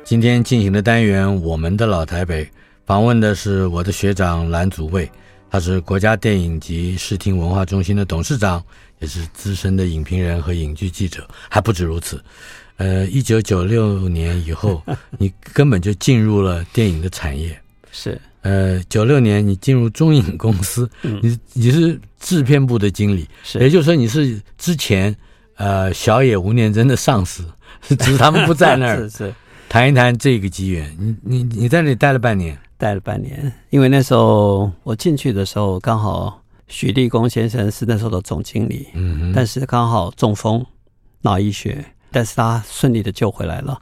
[0.04, 2.46] 今天进行的单元《我们的老台北》，
[2.86, 5.10] 访问的是我的学长蓝祖蔚，
[5.50, 8.64] 他是国家电影及视听文化中心的董事长，
[9.00, 12.24] 也是资深的影评人和影剧记者，还不止如此。
[12.78, 14.84] 呃，一九九六年以后，
[15.18, 17.58] 你根本就进入了电影的产业。
[17.92, 25.16] 是，呃，九六年你进入中影公司，嗯、你你是制片部的经理，是，也就是说你是之前
[25.56, 27.46] 呃小野吴念真的上司，
[27.88, 28.98] 只是他们不在那儿。
[29.08, 29.34] 是是，
[29.70, 40.66] 谈一谈这个机缘，你你你在那里待了半年，待了半年，因为那时候我进去的时候刚好许立功先生是那时候的总经理，嗯，但是刚好中风
[41.22, 41.86] 脑溢血。
[42.16, 43.78] 但是他顺利的救回来了，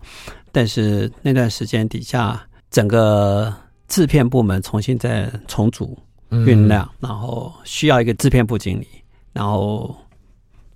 [0.52, 2.42] 但是那段时间底下，
[2.72, 3.54] 整个
[3.88, 5.96] 制片部门重新再重组
[6.32, 8.88] 酝酿，然后需要一个制片部经理，
[9.34, 9.96] 然后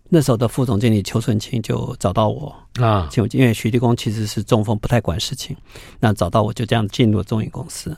[0.08, 2.56] 那时候的副总经理邱顺清就找到我。
[2.80, 5.58] 啊，因为徐立功其实是中风不太管事情，
[6.00, 7.98] 那找到我就这样进入了中影公司，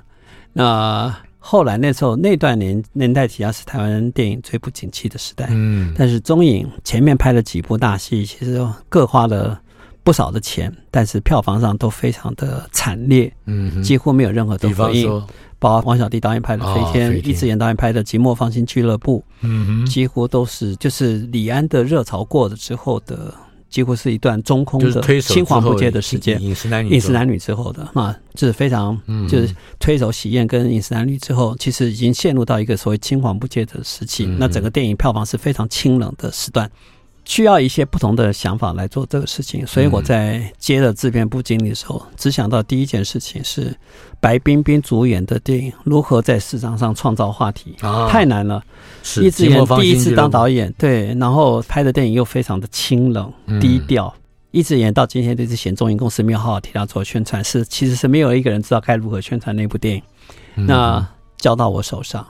[0.53, 1.13] 那。
[1.39, 5.47] 后来那时候那段年年代，其实是台湾电影最不景气的时代。
[5.51, 9.59] 嗯，但是中影前面拍了几部大戏，其实各花了
[10.03, 13.33] 不少的钱，但是票房上都非常的惨烈。
[13.45, 15.23] 嗯，几乎没有任何的回应。
[15.59, 23.33] 包括王小弟导演拍的《飞天》，易智言导演拍的《寂寞芳心俱乐部》，嗯哼，几乎都是就是李安的热潮过了之后的。
[23.69, 34.25] 几乎是一段中空的青黄不接的时间，饮食男女，饮食男女之后的啊，这是非常，就是推手喜宴跟饮食男女之后，其实已经陷入到一个所谓青黄不接的时期。
[34.25, 36.69] 那整个电影票房是非常清冷的时段。
[37.29, 43.71] 需要一些不同的想法来做这个事情，所以我在接了制片部经理的时候，嗯、只想到第一件事情是
[44.19, 48.63] 白冰冰主演的电影如何在市场上创造话题，啊、太难了。
[49.03, 54.11] 是一直演第一次当导演，对，然后拍的电影又非常的清冷、嗯、低调。
[54.49, 60.01] 一直演到今天这次嫌中影公司没有好好替他做宣传，是其实是没有一个人知道该如何宣传那部电影。
[60.55, 62.25] 嗯、那交到我手上，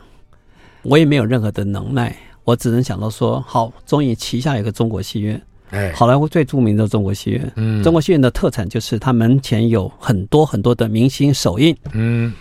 [0.81, 2.13] 我也没有任何的能耐，
[2.49, 12.33] 我只能想到说，好，中影旗下有个中国戏院，哎，好莱坞最著名的中国戏院，嗯，中国戏院的特产就是它门前有很多很多的明星首映，嗯，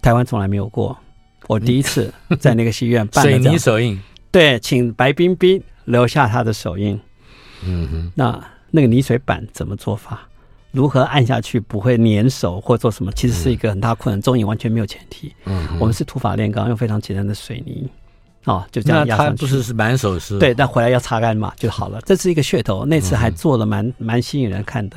[0.00, 0.96] 台湾从来没有过，
[1.48, 2.10] 我第一次
[2.40, 6.98] 在那个戏院办的 水泥首映，对，请白冰冰留下她的首映，
[7.62, 10.26] 嗯哼，那那个泥水板怎么做法？
[10.70, 13.12] 如何按下去不会粘手或做什么？
[13.12, 14.22] 其实是一个很大困难。
[14.22, 17.86] 中影完全没有前提，嗯，我们是土法炼钢，用非常简单的水泥，
[18.44, 19.40] 哦，就这样压上去。
[19.40, 20.38] 不是是满手是？
[20.38, 22.00] 对，但回来要擦干嘛就好了。
[22.04, 24.96] 这是一个噱头，那次还做了蛮蛮吸引人看的。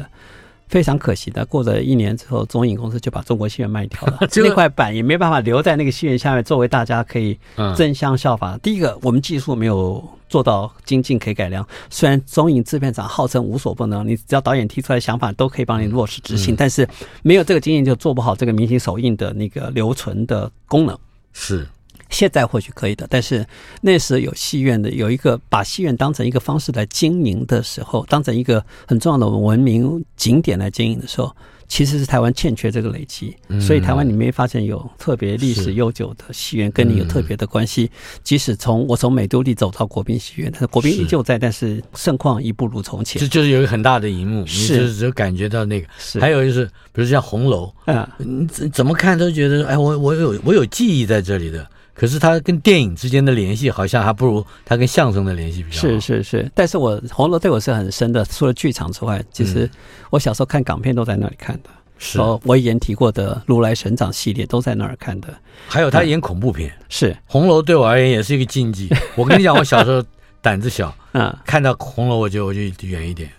[0.68, 7.38] 非常可惜的，过了一年之后，中影公司就把中国戏院卖掉了， 那块板也没办法留在那个戏院下面，作为大家可以
[7.78, 8.58] 争相效法。
[8.64, 11.66] 第一个，我们技术没有做到精进可以改良。
[11.92, 16.86] 虽然中影制片厂号称无所不能，你只要导演提出来想法都可以帮你落实执行，但是
[17.22, 20.98] 没有这个经验就做不好这个明星首映的那个留存的功能。
[21.32, 21.68] 是。
[22.16, 23.46] 现在或许可以的，但是
[23.82, 31.36] 那时有戏院的，有一个把戏院当成一个方式来经营的时候，当成一个很重要的文明景点来经营的时候，
[31.68, 33.36] 其实是台湾欠缺这个累积。
[33.60, 37.92] 所以台湾你没发现有特别历史悠久的戏院跟你有特别的关系。
[38.24, 43.20] 即使从我从美都丽走到国宾戏院，但是国宾依旧在，但是盛况已不如从前。
[43.20, 45.88] 这就是有一个很大的荧幕，你就是只感觉到那个。
[45.98, 51.68] 是，还有就是，比如像红楼，嗯，你怎怎么看都觉得，哎，我我有我有记忆在这里的。
[51.96, 55.88] 可是它跟电影之间的联系好像还不如它跟相声的联系比较好。
[55.88, 58.24] 是是是，但是我红楼对我是很深的。
[58.26, 59.68] 除了剧场之外，其实
[60.10, 61.70] 我小时候看港片都在那里看的。
[61.98, 65.34] 是，我以前提过的《如来神掌》系列都在那儿看的。
[65.70, 68.90] 还有他演恐怖片，是红楼对我而言也是一个禁忌。
[69.16, 70.04] 我跟你讲，我小时候
[70.42, 73.30] 胆子小，嗯，看到红楼我就我就远一点，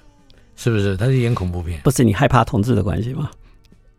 [0.56, 0.96] 是不是？
[0.96, 3.30] 他是演恐怖片，不是你害怕同志的关系吗？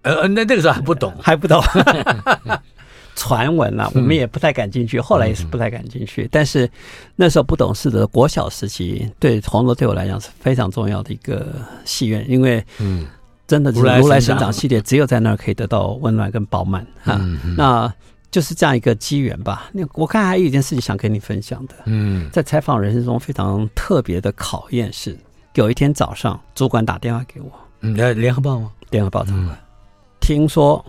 [0.02, 1.62] 呃，那那个时候还不懂， 还不懂。
[3.18, 6.30] 传闻啊，我们也不太敢进去，后来也是不太敢进去。
[6.32, 6.70] 但是
[7.16, 11.48] 那时候不懂事的国小时期，对红楼对我来讲是非常重要的一个
[11.84, 13.08] 戏院，因为嗯，
[13.48, 17.20] 真的如来神掌系列只有在那儿可以得到温暖跟饱满啊。
[17.58, 17.92] 那
[18.30, 19.72] 就是这样一个机缘吧。
[19.74, 25.18] 那我看还有一件事情想跟你分享的，嗯，在采访人生中非常特别的考验是，
[25.56, 27.52] 有一天早上主管打电话给我，
[27.82, 28.72] 嗯，联合报吗？
[28.92, 29.58] 联合报主管，
[30.22, 30.86] 听说。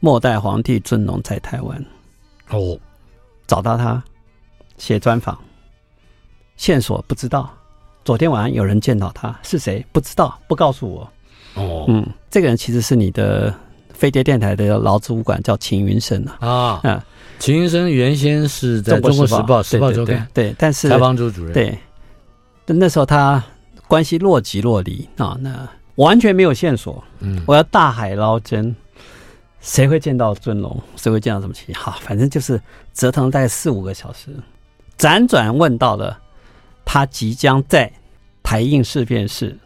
[0.00, 1.84] 末代皇帝尊龙在台湾，
[2.48, 2.78] 哦，
[3.46, 4.02] 找到他
[4.78, 5.38] 写专访，
[6.56, 7.50] 线索不知道。
[8.02, 9.84] 昨天晚上有人见到他，是谁？
[9.92, 11.12] 不知道，不告诉我。
[11.54, 13.54] 哦，嗯，这个人其实是你的
[13.92, 16.48] 飞碟电台的劳资主管，叫秦云生啊。
[16.48, 17.02] 啊，嗯，
[17.38, 21.78] 秦云生原先是在中国时报《时报周刊》对，但是采访组主任对。
[22.64, 23.42] 那时候他
[23.86, 27.04] 关系若即若离啊，那完全没有线索。
[27.18, 28.74] 嗯，我要大海捞针。
[29.60, 30.82] 谁会见到尊龙？
[30.96, 31.74] 谁会见到什么情形？
[31.74, 32.60] 好，反正就是
[32.92, 34.34] 折腾了大概四五个小时，
[34.98, 36.18] 辗转问到了
[36.84, 37.92] 他即将在
[38.42, 39.56] 台印事变室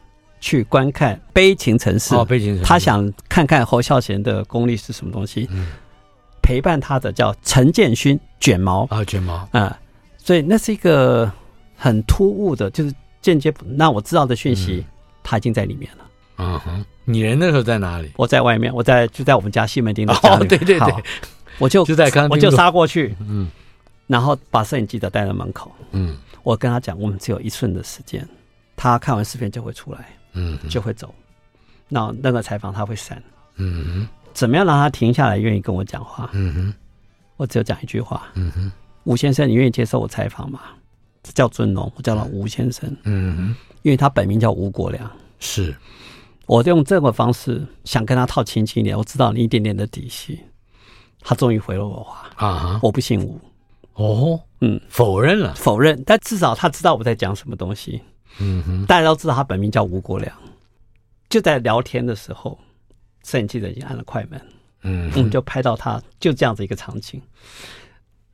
[0.40, 2.14] 去观看《悲情城市》。
[2.18, 2.64] 哦，《悲情城市》。
[2.66, 5.48] 他想看看侯孝贤的功力是什么东西。
[5.50, 5.68] 嗯。
[6.42, 9.78] 陪伴他的叫陈建勋卷毛啊，卷毛啊，
[10.18, 11.32] 所以那是一个
[11.74, 14.84] 很突兀的，就是间接那我知道的讯息，
[15.22, 16.04] 他已经在里面了。
[16.36, 16.84] 嗯哼。
[17.04, 18.10] 你人那时候在哪里？
[18.16, 20.44] 我在外面，我在就在我们家西门町的家里。
[20.44, 20.94] 哦，对对对，
[21.58, 23.48] 我就就在刚，我就杀过去，嗯，
[24.06, 28.26] 然后把摄影记者带到门口，嗯，我跟他讲，我们只有一瞬的时间，
[28.74, 31.14] 他看完视频就会出来，嗯，就会走，
[31.88, 33.22] 那那个采访他会删，
[33.56, 36.30] 嗯哼，怎么样让他停下来，愿意跟我讲话？
[36.32, 36.74] 嗯哼，
[37.36, 38.72] 我只有讲一句话，嗯哼，
[39.04, 40.60] 吴先生，你愿意接受我采访吗？
[41.34, 45.74] 叫尊龙，我叫他吴先生，嗯哼，因为他本名叫吴国良，是。
[46.46, 50.40] 我用这个方式想跟他套亲近一点，我知道你一点点的底细。
[51.26, 52.78] 他终于回了我话啊！
[52.82, 53.40] 我不姓吴。
[53.94, 56.02] 哦，嗯，否认了，否认。
[56.04, 58.02] 但至少他知道我在讲什么东西。
[58.38, 60.36] 嗯哼，大家都知道他本名叫吴国良。
[61.30, 62.58] 就在聊天的时候，
[63.24, 64.38] 摄影记者已经按了快门。
[64.82, 67.22] 嗯，我们就拍到他就这样子一个场景。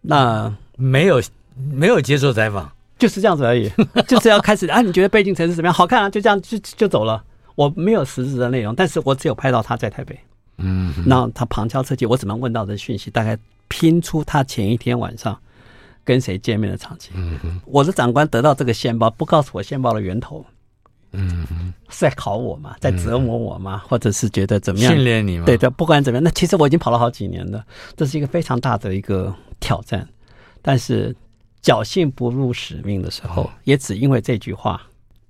[0.01, 1.23] 那没有
[1.55, 3.71] 没有接受采访，就是这样子而已。
[4.09, 4.81] 就是要开始啊？
[4.83, 5.73] 你觉得《背景城市》怎么样？
[5.73, 6.11] 好看啊？
[6.11, 7.23] 就这样就就走了。
[7.61, 10.19] 我没有实质的内容，但是我只有拍到他在台北，
[10.57, 13.37] 嗯，然后他旁敲侧击，我只能问到的讯息，大概
[13.69, 15.39] 拼出他前一天晚上
[16.03, 17.13] 跟谁见面的场景。
[17.15, 20.43] 嗯哼，我的长官得到这个线报，不告诉我线报的源头，
[21.13, 22.75] 嗯哼，是在考我吗？
[22.81, 23.83] 在折磨我吗？
[23.87, 24.95] 或者是觉得怎么样？
[24.95, 25.45] 训练你吗？
[25.45, 27.63] 对的，不管怎么样，那其实我已经跑了好几年了，
[27.95, 30.09] 这是一个非常大的一个挑战。
[30.63, 31.15] 但是
[31.63, 34.81] 侥幸不辱使命的时候，也只因为这句话。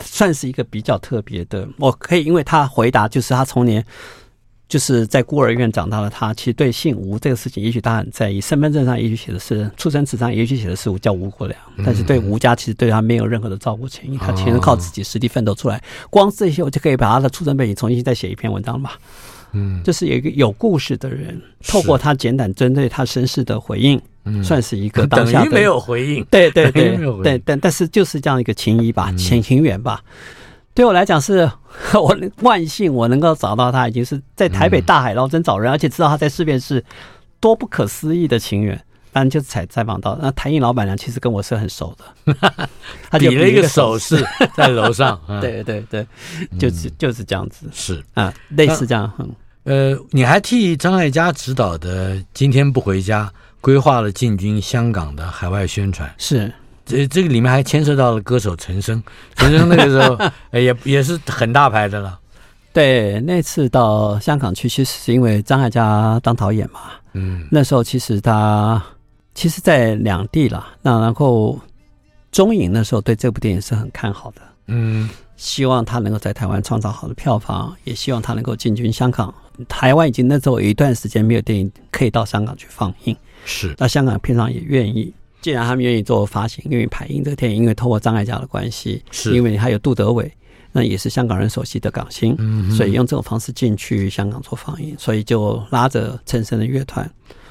[0.03, 3.85] 算是一个比较特别的，我可以因为他回答，就是他从年
[4.69, 8.41] 就是在孤儿院长大的他，其实对姓吴这个事情，也许他很在意。
[8.41, 15.83] 身份证上也许写的是出生纸上也许写的是叫吴国良，但是对吴家其实对他没有任何的照顾情谊，他全是靠自己实力奋斗出来。
[16.09, 18.99] 光这些，我就可以把他的出生背景重新再写一篇文章了吧。
[19.53, 26.97] 嗯，就是有一个有故事的人，透过他简短针对他身世的回应，嗯，算是一个当下的没有回应，对对 对。
[27.23, 30.03] 对，但但是就是这样一个情谊吧，情情缘吧。
[30.73, 31.51] 对我来讲，是
[31.95, 36.83] 我万幸我能够找到他，已经是在台北大海捞针找人，而且知道他在市边是
[37.41, 38.81] 多不可思议的情缘。
[39.13, 42.33] 当然就是采采访到那台印老板娘，其实跟我是很熟的，
[43.11, 44.25] 他比了一个手势。
[44.55, 45.21] 在楼上。
[45.41, 46.07] 对对对，
[46.61, 48.01] 就是就是这样子，是。
[48.15, 49.13] 啊，类似这样。
[49.65, 53.25] 呃，你还替张艾嘉指导的《今天不回家》
[53.61, 56.53] 规划了进军香港的海外宣传，是
[56.85, 59.03] 这这个里面还牵涉到了歌手陈升，
[59.37, 60.19] 陈升那个时候
[60.53, 62.19] 也也是很大牌的了。
[62.73, 66.81] 对，那次到香港去，其实是因为张艾嘉当导演嘛。
[67.13, 68.83] 嗯，那时候其实他。
[69.33, 71.59] 其实，在两地了，那然后
[72.33, 79.33] 中影那时候对这部电影是很看好的，嗯，希望他能够在台湾创造好的票房，也希望他能够进军香港。
[79.69, 83.75] 台湾已经那时候有一段时间没有电影可以到香港去放映，是。
[83.79, 90.31] 那香港片商也愿意，既然他们愿意做发行，愿意排映这个电影，因为透过张艾嘉的关系，是因为你还有杜德伟，
[90.73, 97.09] 那也是香港人熟悉的港星，嗯，所以用这种方式进去香港做放映，所以就拉着陈升的乐团。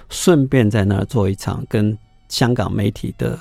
[0.09, 1.95] 顺便在那儿做一场跟
[2.29, 3.37] 香港媒体的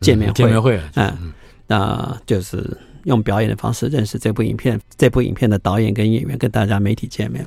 [0.00, 1.32] 见面会，见面会，嗯，
[1.66, 2.74] 那就是
[3.04, 7.46] 用表演的方式认识这部影片，这部影片的导演跟演员，跟大家媒体见面。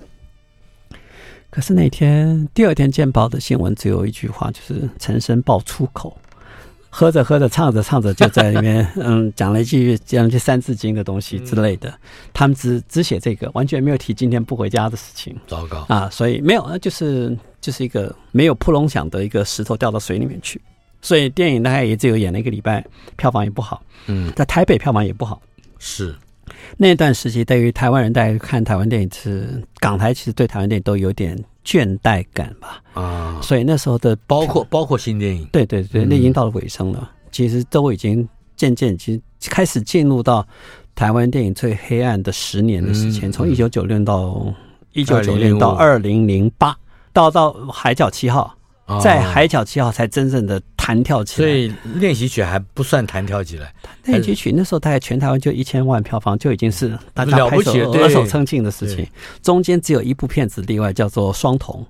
[1.49, 6.15] 可是那天第二天见报的新闻只有一句话，就是陈升爆粗口。
[6.91, 11.93] 喝着喝着，唱着唱着，就在里面，嗯，讲了一句讲了一句《三字经》的东西之类的。
[12.33, 15.37] 他们只只写这个，完全没有提今天不回家的事情。
[15.45, 16.09] 糟糕啊！
[16.09, 20.59] 所以没有，就是就是一个没有扑隆响的一个石头掉到水里面去。
[20.99, 22.83] 所以电影大概也只有演了一个礼拜，
[23.15, 23.83] 票房也不好。
[24.07, 25.39] 嗯，在台北票房也不好。
[25.77, 26.15] 是
[26.77, 31.37] 那段时期，对于台湾人大家看台湾电影是港台，其实对台湾电影都有点。
[31.65, 36.99] 倦怠感吧，啊，所以那时候的包括包括新电影，对对对，那已经到了尾声了。
[36.99, 40.43] 嗯、其实都已经渐渐已经开始进入到
[40.95, 44.51] 台湾电影最黑暗的十年的时间，从一九九六到
[44.93, 46.75] 一九九六到二零零八，
[47.13, 48.55] 到到海角七号。
[49.03, 53.71] 在《海角七号》才真正的弹跳起来，所以练习曲还不算弹跳起来。
[54.05, 59.07] 练习曲那时候大概全台湾就一千万票房，就已经是大家拍手额手称庆的事情。
[59.43, 61.85] 中间只有一部片子例外，叫做《双瞳》。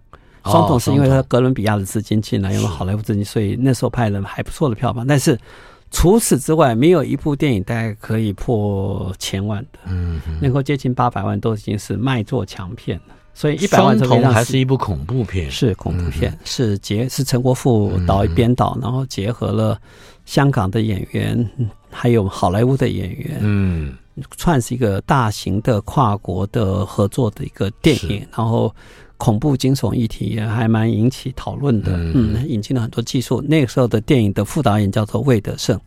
[0.52, 5.08] 双瞳是因为他哥伦比亚的资金进来，用了好莱坞资金，所以那时候拍了还不错的票房。
[5.08, 5.40] 但是
[5.92, 13.16] 除此之外，没有一部电影大概可以破千万的，嗯，能够接近八百万都已经是卖座强片了。
[13.34, 19.80] 所以一百万这边还是一部恐怖片，是恐怖片，嗯、是结是陈国富导编导，然后结合了
[20.26, 21.50] 香港的演员，
[21.90, 23.94] 还有好莱坞的演员，嗯，
[24.38, 28.76] 算是一个大型的跨国的合作的一个电影，然后
[29.16, 33.42] 恐怖惊悚议题也还蛮引起讨论的，嗯，嗯，引进了很多技术。
[33.42, 35.80] 那个时候的电影的副导演叫做魏德胜，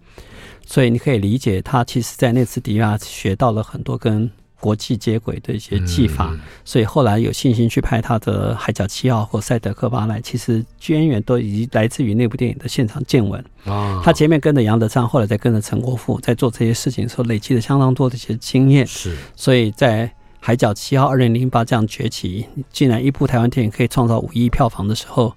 [0.64, 4.30] 所以你可以理解他其实在那次迪亚学到了很多跟。
[4.62, 13.44] 国际接轨的一些技法，嗯、所以后来有信心去拍他的《海角七号》或《赛德克巴莱》，其实渊源都已经来自于那部电影的现场见闻。
[13.64, 18.86] 啊，他前面跟着杨德昌，后来再跟着陈国富，在做这些事情的时候，累积了相当多的一些经验。
[18.86, 20.06] 是，所以在
[20.38, 25.34] 《海角七号》二零零八这样崛起，竟然一部台湾电影可以创造五亿票房的时候，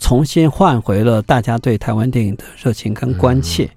[0.00, 3.64] 重新唤回了大家对台湾电影的热情跟关切。
[3.64, 3.70] 嗯、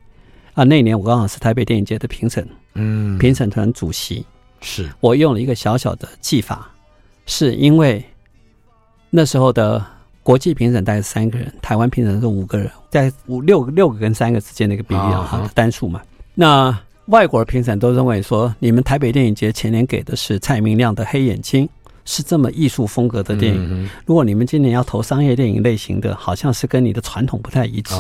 [0.56, 4.26] 啊，那年我刚好是台北电影节的评审，嗯，评审团主席。
[4.62, 6.70] 是我用了一个小小的技法，
[7.26, 8.04] 是因为
[9.10, 9.84] 那时候的
[10.24, 16.02] 国际评审大概三个人，台湾评审是五个人，在五六个六个跟三个之间的一个比例啊，单数嘛。
[16.34, 21.66] 那外国的评审都认为说，你们台北电影节前年给的是蔡明亮的《黑眼睛》。
[22.08, 23.90] 是这么艺术风格的电影。
[24.06, 27.94] 如果你们今年要投商业电影类型的，好像是跟你的传统不太一致。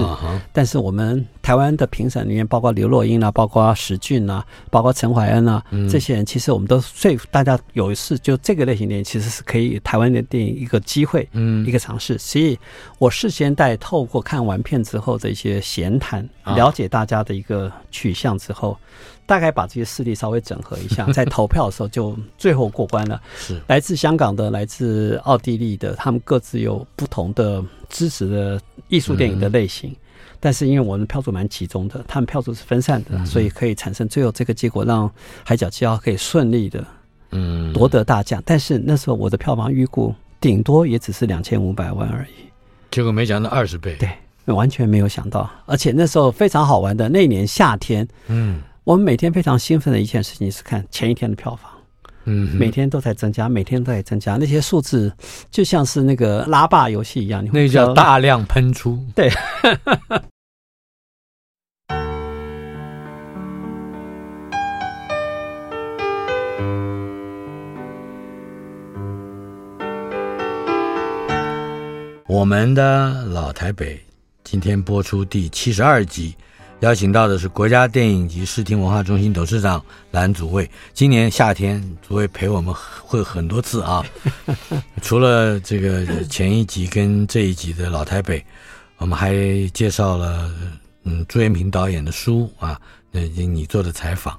[0.53, 12.17] 但是我们台湾的评审里面，包括刘若英啊，包括石俊啊，包括陈怀恩啊，这些人，其实我们都说服大家有一次，就这个类型电影其实是可以台湾的电影一个机会，嗯，一个尝试。
[12.17, 12.57] 所以
[12.97, 18.77] 我事先在透过看完片之后的一些闲谈，了解大家的一个取向之后。
[19.27, 23.21] 大概把这些势力稍微整合一下， 在投票的时候就最后过关了。
[23.37, 29.95] 是来自香港的，来自奥地利的，他们各自有不同的支持的艺术电影的类型。
[30.39, 35.07] 但是因为我们票数蛮集中的，他们票数是分散的，所以可以产生最后这个结果，让
[35.43, 36.85] 《海角七号》可以顺利的
[37.31, 38.41] 嗯夺得大奖。
[38.45, 42.47] 但是那时候我的票房预估顶多也只是两千五百万而已。
[42.91, 45.49] 结果没想到二十倍，对，完全没有想到。
[45.65, 51.69] 而且那时候非常好玩的，那年夏天，嗯，我们每天非常兴奋的一件事情是看前一天的票房。
[52.23, 55.11] 嗯，每天都在增加，每天都在增加，那些数字
[55.51, 58.97] 就像是那个拉霸游戏一样，那叫大量喷出。
[59.13, 59.27] 对，
[72.25, 73.99] 我们的老台北
[74.45, 76.33] 今天播出第七十二集。
[76.81, 80.69] 邀请到的是国家电影及视听文化中心董事长蓝祖蔚。
[80.93, 82.71] 今年夏天，祖蔚陪我们
[83.01, 84.05] 会很多次啊。
[85.01, 88.45] 除了这个前一集跟这一集的老台北，
[88.97, 89.33] 我们还
[89.73, 90.51] 介绍了
[91.03, 94.37] 嗯朱延平导演的书啊，那你做的采访。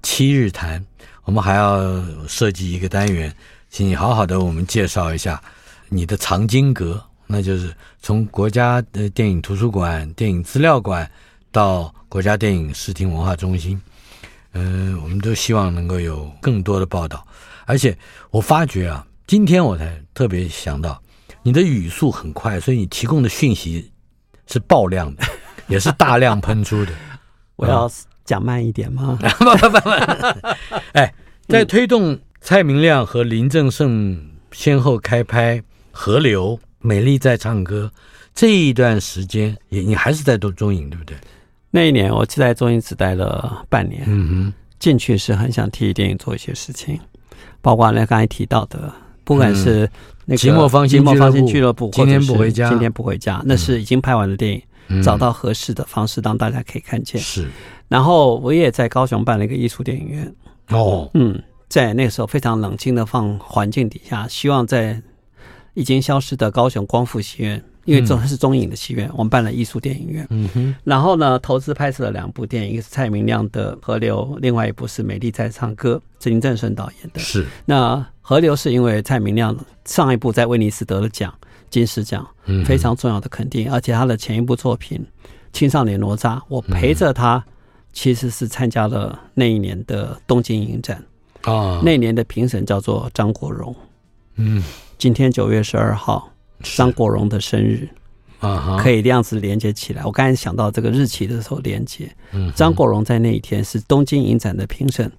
[0.00, 0.84] 七日谈，
[1.24, 3.34] 我们还要设计一个单元，
[3.68, 5.42] 请你好好的我们介绍一下
[5.88, 11.10] 你的藏经阁，那就是从国家的电影图书馆、电影资料馆。
[11.52, 13.80] 到国家电影视听文化中心，
[14.52, 17.26] 嗯、呃，我们都希望能够有更多的报道。
[17.66, 17.96] 而且
[18.30, 21.00] 我发觉啊，今天我才特别想到，
[21.42, 23.90] 你的语速很快，所以你提供的讯息
[24.46, 25.24] 是爆量的，
[25.68, 26.92] 也是大量喷出的。
[27.56, 27.90] 我要
[28.24, 29.18] 讲慢一点吗？
[29.38, 29.90] 不不不不，
[30.92, 31.12] 哎，
[31.48, 35.58] 在推动蔡明亮和林正盛先后开拍
[35.92, 37.92] 《河流》《美丽在唱歌》
[38.34, 41.16] 这一段时间，也你还是在做中影，对不对？
[41.70, 44.02] 那一年，我就在中影只待了半年。
[44.06, 46.98] 嗯哼，进去是很想替电影做一些事情，
[47.60, 48.92] 包括那刚才提到的，
[49.24, 49.88] 不管是
[50.24, 57.20] 那个《寂寞芳心俱乐部》，今天不回家，今天不回家，那是已经拍完的电影，嗯、找到合适的方式让大家可以看见。
[57.20, 57.48] 是，
[57.88, 60.34] 然后我也在高雄办了一个艺术电影院。
[60.70, 65.00] 哦，嗯，在那个时候非常冷静的放环境底下，希望在
[65.74, 67.62] 已经消失的高雄光复戏院。
[67.90, 70.24] 因为这是中影的戏院，我们办了艺术电影院。
[70.30, 77.18] 嗯哼，然后呢，投资拍摄了两部电影，一个是蔡明亮的《河流》，另外一部是《美丽在唱歌》，是林正顺导演的。
[77.18, 77.44] 是。
[77.64, 81.34] 那《河流》是因为蔡明亮上一部在威尼斯得了奖，
[81.68, 82.24] 金狮奖，
[82.64, 83.68] 非常重要的肯定。
[83.72, 85.04] 而且他的前一部作品
[85.52, 87.44] 《青少年哪吒》，我陪着他，
[87.92, 91.02] 其实是参加了那一年的东京影展。
[91.42, 93.74] 啊，那年的评审叫做张国荣。
[94.36, 94.62] 嗯，
[94.96, 96.29] 今天九月十二号。
[96.62, 97.88] 张国荣的生日
[98.40, 100.02] 啊，可以这样子连接起来。
[100.04, 105.12] 我刚才想到这个日期的时候连接，嗯，张国荣在那一天是东京影展的评审，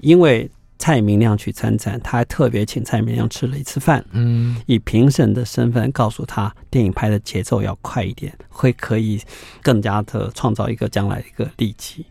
[0.00, 9.18] 因为蔡明亮去参展，他还特别请蔡明亮吃了一次饭，嗯，以评审的身份告诉他，电影拍的节奏要快一点，会可以
[9.62, 12.04] 更加的创造一个将来一个利基。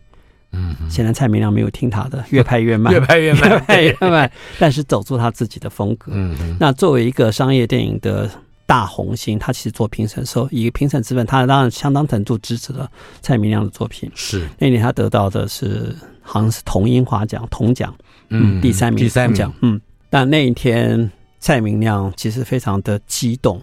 [0.50, 6.10] 嗯，显然蔡明亮没有听他的，越拍越慢，越拍越慢， 越拍越慢，但是走出他自己的风格。
[6.14, 8.28] 嗯，那作为一个商业电影的。
[8.68, 12.86] 大红星，他其实做评审的时候，以评审之本，他当然相当程度支持了
[13.22, 14.12] 蔡明亮的作品。
[14.14, 17.96] 是那年他得到的是好像是铜樱花奖、铜奖，
[18.28, 19.80] 嗯，第三名，第三奖，嗯。
[20.10, 21.10] 但那一天
[21.40, 23.58] 蔡明亮其实非常的激动，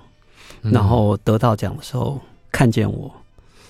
[0.64, 2.20] 嗯、然后得到奖的时候
[2.52, 3.14] 看见我，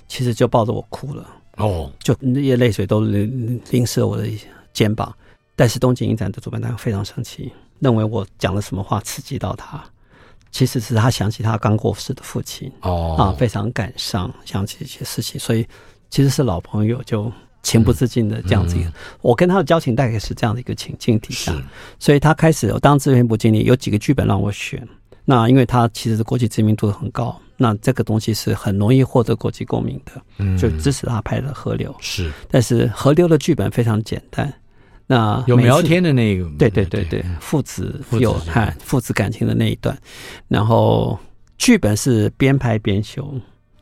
[0.07, 1.29] 其实就抱着我哭了。
[1.57, 4.25] 哦，就那些泪水都淋淋湿了我的
[4.71, 5.13] 肩膀。
[5.57, 9.83] 但是东京影展的主办单位非常生气，认为我讲了什么话刺激到他。
[10.56, 15.68] 其实是他想起他刚过世的父亲哦啊，非常感伤，想起一些事情，所以
[16.10, 17.30] 其实是老朋友，就
[17.62, 18.78] 情不自禁的这样子。
[18.78, 21.53] 嗯嗯、我跟他的交情大概是这样的一个情境底下，
[21.99, 24.82] 所以他开始我当制片部经理，有几个剧本让我选。
[25.26, 32.32] 那因为他其实是国际知名度很高，那这个东西是很容易获得国际共鸣的，嗯，就支持他拍的《河流》是。
[32.49, 34.53] 但是《河流》的剧本非常简单。
[35.08, 39.95] 那有聊天的那个，对对对对，父子有哈父子感情的那一段，
[40.47, 41.18] 然后
[41.60, 43.34] 剧本是边拍边修，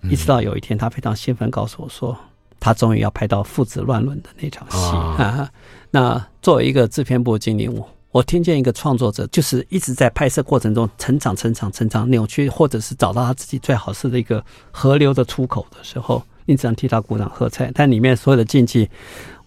[0.09, 2.17] 一直到有一天，他非常兴奋告诉我说，
[2.59, 4.78] 他终于要拍到父子乱伦的那场戏。
[5.24, 5.49] 啊。
[5.91, 18.89] 那作为一个制片部经理，我我听见一个创作者就是一直在拍摄过程中成长、成长、成长，扭曲，或者是找到他自己最好是的一个河流的出口的时候，你只能替他鼓掌喝彩，但里面所有的禁忌。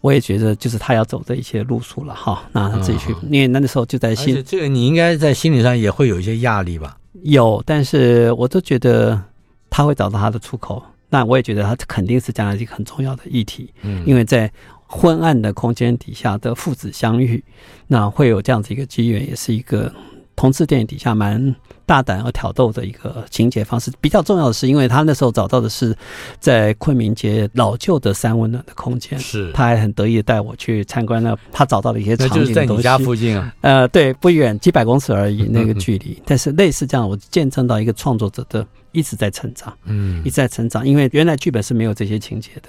[0.07, 6.97] 我也觉得，就是他要走的一些路数了哈，那他自己去，嗯、因为那个时候就在心，这个你应该在心理上也会有一些压力吧？
[7.23, 9.21] 有，但是我都觉得
[9.69, 10.81] 他会找到他的出口。
[11.09, 14.49] 那我也觉得他肯定是将来一个很重要的议题，嗯，因为在
[14.87, 17.43] 昏暗的空间底下的父子相遇，
[17.89, 19.93] 那会有这样子一个机缘，也是一个
[20.37, 21.53] 同志电影底下蛮
[21.87, 23.91] 大胆而挑逗的一个情节方式。
[24.01, 25.97] 比较重要的是，因为他那时候找到的是
[26.41, 32.41] 在昆明街老旧的三温暖的空间，是他还很得意的带我去参观了他找到的一些场景。
[32.41, 33.55] 就是在你家附近啊？
[33.61, 36.21] 呃，对，不远，几百公尺而已那个距离。
[36.27, 40.87] 但是类似这样，我见证到一个创作者的一直在成长，嗯，一直在成长。
[40.87, 42.69] 因为原来剧本是没有这些情节的，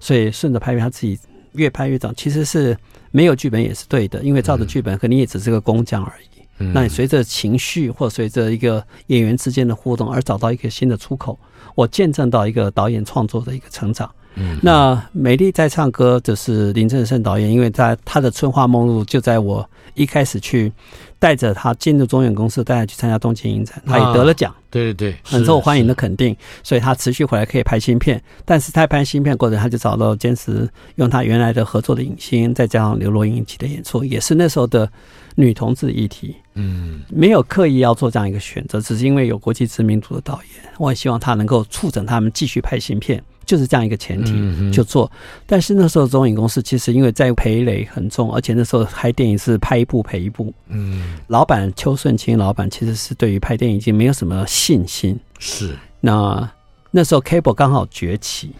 [0.00, 1.18] 所以顺着拍片，他自己
[1.52, 2.12] 越拍越长。
[2.16, 2.76] 其实是
[3.12, 6.37] 没有剧本也是对的，因为照着剧本，可能也只是个工匠而已。
[6.58, 11.38] 嗯、那你随着情绪或随着一个演员之间的互动而找到一个新的出口，
[11.74, 14.10] 我见证到一个导演创作的一个成长。
[14.34, 19.68] 嗯，那美丽在唱歌就是林正盛导演，因为他他的《春花梦露》就在我
[19.98, 20.72] 一开始去
[21.18, 24.54] 带着他进入中影公司，带他去参加东京影展，他也得了奖。
[24.70, 28.22] 对对对，很受欢迎的肯定，所以他持续回来可以拍新片。
[28.44, 34.90] 但是他拍新片过程，他就找到坚持用他原来的合作的影星，再加上刘若英一起的演出，也是那时候的
[35.34, 36.36] 女同志议题。
[36.54, 43.22] 嗯，没有刻意要做这样一个选择，只是因为有国际知名度的导演，我也希望他能够促成他们继续拍新片。
[43.48, 45.10] 就是这样一个前提就做，
[45.46, 50.52] 但是那时候中影公司其实因为在赔累很重，而且那时候拍电影是拍一部赔一部。
[50.68, 55.18] 嗯，老板邱顺清老板其实是对于拍电影已经没有什么信心。
[55.38, 56.46] 是，那
[56.90, 58.52] 那时候 Cable 刚好崛起。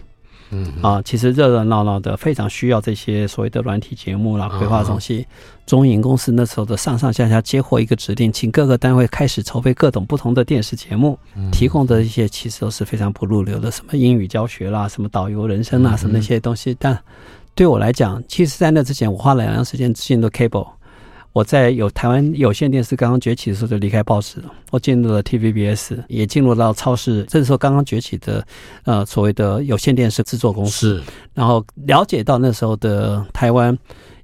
[0.51, 5.27] 嗯啊，其实热热闹闹的，非常需要这些所谓的软体节目啦、规划东西。
[5.67, 11.19] 中影公司那时候的上上下下接获一个指令，请各个单位开始筹备各种不同的电视节目，
[11.53, 16.75] 提供的一些其实都是非常不入流的，什么英语教学啦，什么导游人生啦，什么那些东西。
[16.79, 16.99] 但
[17.55, 20.69] 对我来讲，其实，在那之前，我花了两年时间进入 Cable。
[21.39, 28.45] 我在有台湾有线电视刚刚崛起的时候就离开报纸了，我进入了 TVBS，也进入到超市，这时候刚刚崛起的
[28.83, 31.01] 呃所谓的有线电视制作公司，
[31.35, 33.79] 然后了解到那时候的台湾。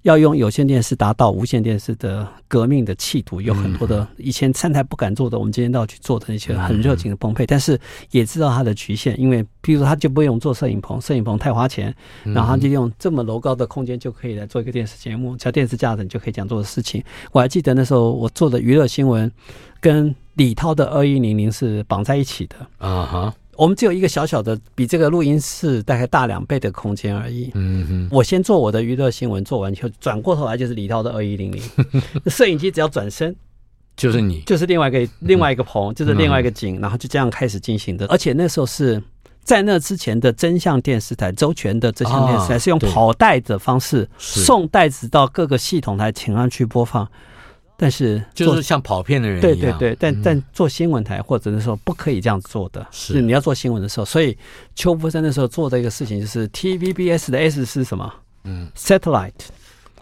[0.05, 7.81] 要用有线电视达到无线电视的革命的企图，有很多的以前三台不敢做的，我们今天都要去做的那些很热情的澎湃，但是
[8.11, 17.03] 也知道它的局限，因为比如说他就不用做摄影棚，摄影棚太花钱，然后他就用这么楼高的空间就可以来做一个电视节目，只要电视架子你就可以讲做的事情。
[17.33, 19.33] 我还记得那时候我做的娱乐新闻，
[19.81, 23.35] 跟李涛的二一零零是绑在一起的啊哈。
[23.57, 27.51] 我们只有一个小小的，比这个录音室大概大两倍的空间而已。
[27.55, 31.63] 嗯哼，我先做我的娱乐新闻，做完以后转过头来就是李涛的二一零零。
[32.27, 33.35] 摄影机只要转身，
[33.97, 38.07] 就是你，就是另外一个另外一个棚，就是另外一个景，然后就这样开始进行的。
[38.07, 39.03] 而且那时候是
[39.43, 47.09] 在那之前的真相电视台，周全的真相电视台是用跑带的方式送带子到各个系统台，请上去播放。
[47.77, 53.21] 但是就是像跑偏的人一样，对对对，但但做新闻台或者那时候不可以这样做的，是。
[53.21, 54.37] 你要做新闻的时候，所以
[54.75, 58.13] 邱福生那时候做的一个事情就是 TVBS 的 S 是什么？
[58.45, 59.33] 嗯，Satellite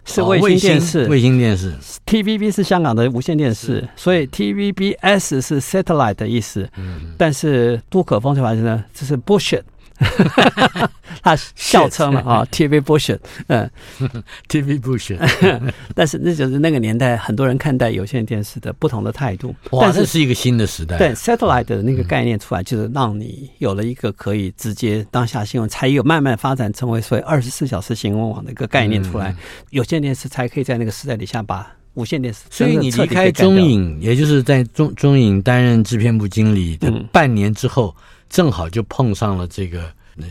[0.05, 1.75] 是卫星电视，卫星电视
[2.07, 6.68] ，TVB 是香港的无线电视，所以 TVBS 是 Satellite 的意思。
[6.77, 9.62] 嗯，但是杜可风就发现呢，这是 bullshit。
[11.22, 13.70] 他笑称了啊，TV bullshit，嗯，
[14.49, 15.18] TV bullshit，
[15.95, 19.55] 但是那就是那个年代很多人看待有线电视的不同的态度。
[19.70, 20.99] 哇，但是这是一个新的时代。
[20.99, 29.34] 对，satellite 的那个概念出来，就是让你有了一个可以直接当下新闻，才有慢慢发展成为所谓二十四小时新闻网的一个概念出来。
[29.70, 32.40] 有线电视才可以在那个时代底下把无线电视。
[32.51, 37.95] 所以你离开中影，也就是在中中影担任制片部经理的半年之后。
[38.33, 39.85] 正好就碰上了这个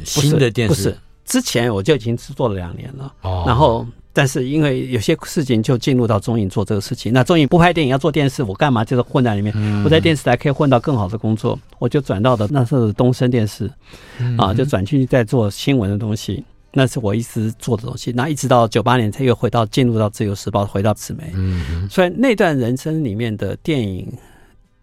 [0.04, 3.14] 新的电视，不是，不是之前我就已经做了两年了。
[3.22, 7.14] 哦，然后但是因为有些事情就进入到中影做这个事情。
[7.14, 9.54] 那中影不拍电影要做电视，我干嘛就是混在里面？
[9.56, 13.72] 嗯、我在电视台可以混到更好的工作，我就转到的那是东森电视，
[14.18, 16.44] 嗯、啊，就转去在做新闻的东西。
[16.74, 18.12] 那是我一直做的东西。
[18.14, 21.32] 那一直到九八年才又回到进入到自由时报，回到纸媒。
[21.36, 24.12] 嗯，所以那段人生里面的电影、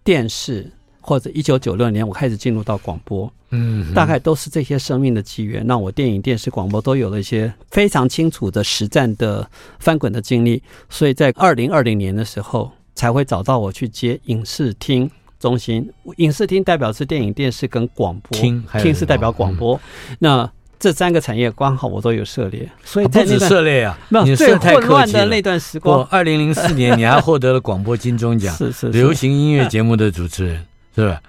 [0.05, 0.71] 电视。
[1.09, 9.49] 或者一九九六年，我开始进入到广播，嗯，大概都是这些生命的机缘，让我电影、电视、广播都有了一些非常清楚的实战的
[9.79, 10.63] 翻滚的经历。
[10.91, 15.91] 所以在二零二零年的时候，才会找到我去接影视厅中心。
[16.19, 19.81] 影视厅代表是电影、电视跟广播，厅厅是代表广播。
[20.11, 26.05] 嗯、那这三个产业刚好我都有涉猎，所以在那不止涉猎啊，没有最混乱的那段时光。
[26.11, 30.67] 二零零四年你还获得了广播金钟奖， 是，是是流行音乐节目的主持人。
[31.03, 31.23] 是吧？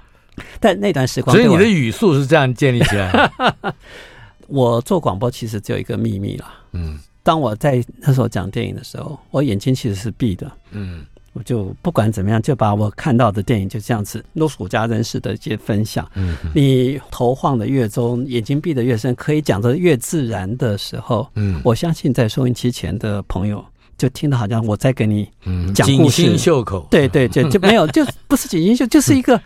[0.60, 3.76] 但那段时光，所以你的语速是这样建立起来的。
[4.48, 6.46] 我做广播其实只有一个秘密了。
[6.72, 10.52] 嗯，当我在那时候讲电影的时候，我眼睛其实是闭的。
[10.72, 16.10] 嗯，我就不管怎么样，就把我看到的电影就这样子如数家人式的一些分享。
[16.16, 23.64] 嗯，你头晃的越重，眼睛闭得越深，可以讲得越自然的时候，嗯，我相信在收音机前的朋友。
[24.00, 26.24] 就听到好像我在跟你嗯，讲故事。
[26.24, 29.40] 锦心绣口，对对对， 就没有，就不是锦心绣，就是一个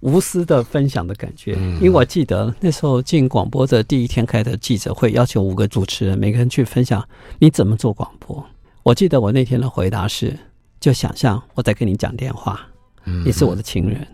[0.00, 1.54] 无私的分享的感觉。
[1.58, 1.76] 嗯。
[1.76, 7.06] 因为我记得那时候进广播的第一天开的记者会，要求五个主持人每个人去分享
[7.38, 8.44] 你怎么做广播。
[8.82, 10.36] 我记得我那天的回答是：
[10.80, 12.60] 就想象我在跟你讲电话，
[13.04, 13.22] 嗯。
[13.24, 14.06] 你是我的情人，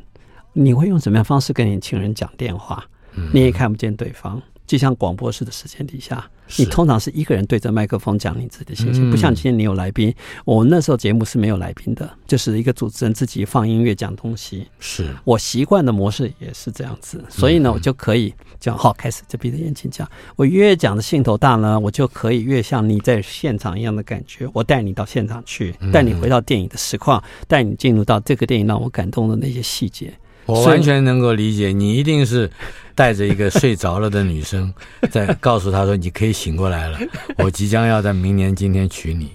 [0.53, 2.85] 你会用什么样方式跟你情人讲电话？
[3.33, 4.41] 你也看不见对方，
[4.71, 6.25] 就像广播式的时间底下，
[6.57, 10.15] 你通常是一个人对着麦克风讲你自己的心情，嗯不像今天你有来宾。
[10.45, 14.69] 我那时候节目是没有来宾的，就是一个主持人自己放音乐讲东西。
[14.79, 20.09] 是我习惯的模式也是这样子，所以呢，我就可以讲好开始，就闭着眼睛讲。
[20.37, 24.49] 我越讲的兴头大呢，我就可以越像你在现场一样的感觉。
[24.53, 30.15] 我带你到现场去，带你回到电影的实况，带你进入到这个电影让我感动的那些细节。
[30.51, 32.51] 我完全能够理解，你一定是
[32.95, 34.73] 带着一个睡着了的女生，
[35.11, 36.99] 在告诉她说：“你可以醒过来了，
[37.39, 39.31] 我即将要在明年今天娶你。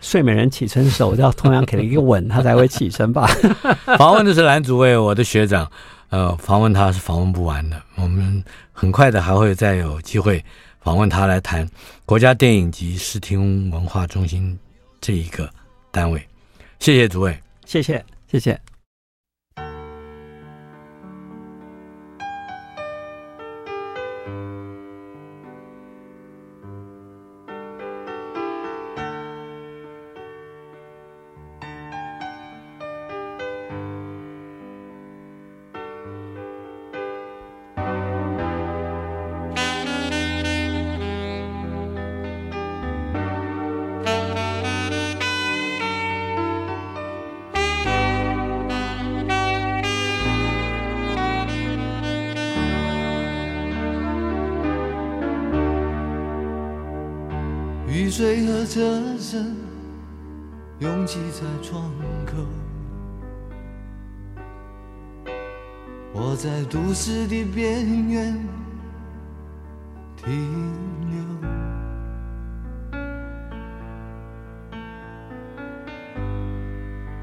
[0.00, 3.26] 睡美人起身的时候，我要同样给了一个吻，她才会起身吧。
[3.98, 5.70] ”访问的是蓝祖蔚，我的学长，
[6.10, 8.42] 呃，访问他是访问不完的，我们
[8.72, 10.44] 很快的还会再有机会
[10.80, 11.68] 访问他来谈
[12.04, 14.58] 国家电影及视听文化中心
[15.00, 15.48] 这一个
[15.90, 16.20] 单位。
[16.80, 17.38] 谢谢主位。
[17.64, 18.71] 谢谢，谢谢。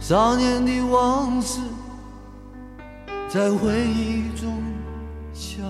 [0.10, 1.62] 少年的往事
[3.28, 4.60] 在回忆中
[5.36, 5.62] 消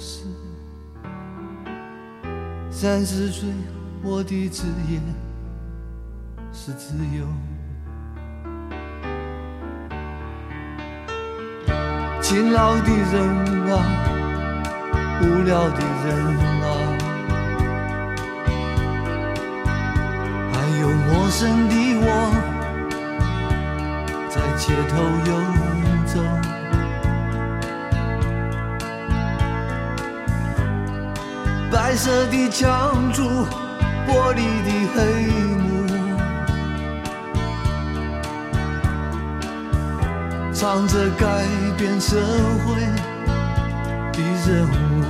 [0.00, 0.24] 失，
[2.72, 3.48] 三十岁。
[4.02, 4.98] 我的职业
[6.52, 7.24] 是自由，
[12.20, 13.14] 勤劳的人
[13.70, 13.78] 啊，
[15.22, 16.10] 无聊的人
[16.64, 16.66] 啊，
[20.52, 22.08] 还有陌生的我，
[24.56, 24.92] 街头
[25.26, 25.32] 游
[26.06, 26.20] 走，
[31.70, 33.46] 白色的墙柱。
[34.06, 34.36] 玻璃
[34.66, 34.98] 的黑
[35.56, 35.64] 幕，
[40.52, 41.24] 唱着改
[41.78, 42.20] 变社
[42.66, 42.66] 会
[44.12, 45.02] 的任务，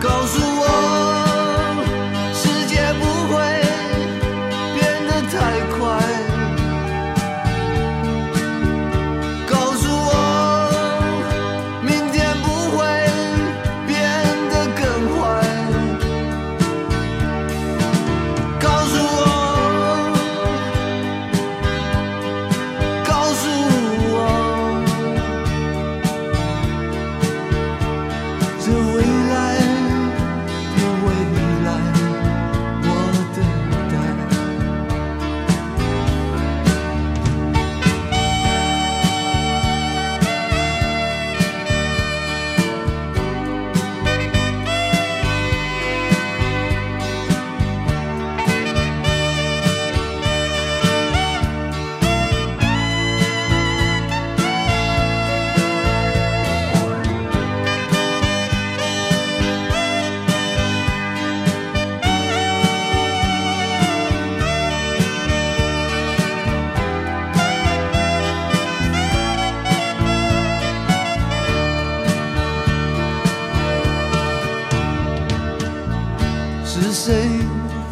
[0.00, 0.62] 告诉我，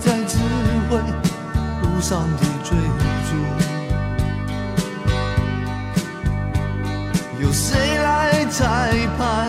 [0.04, 0.36] 在指
[0.90, 0.98] 挥
[1.80, 2.76] 路上的追
[3.26, 3.30] 逐？
[7.40, 9.48] 有谁来裁判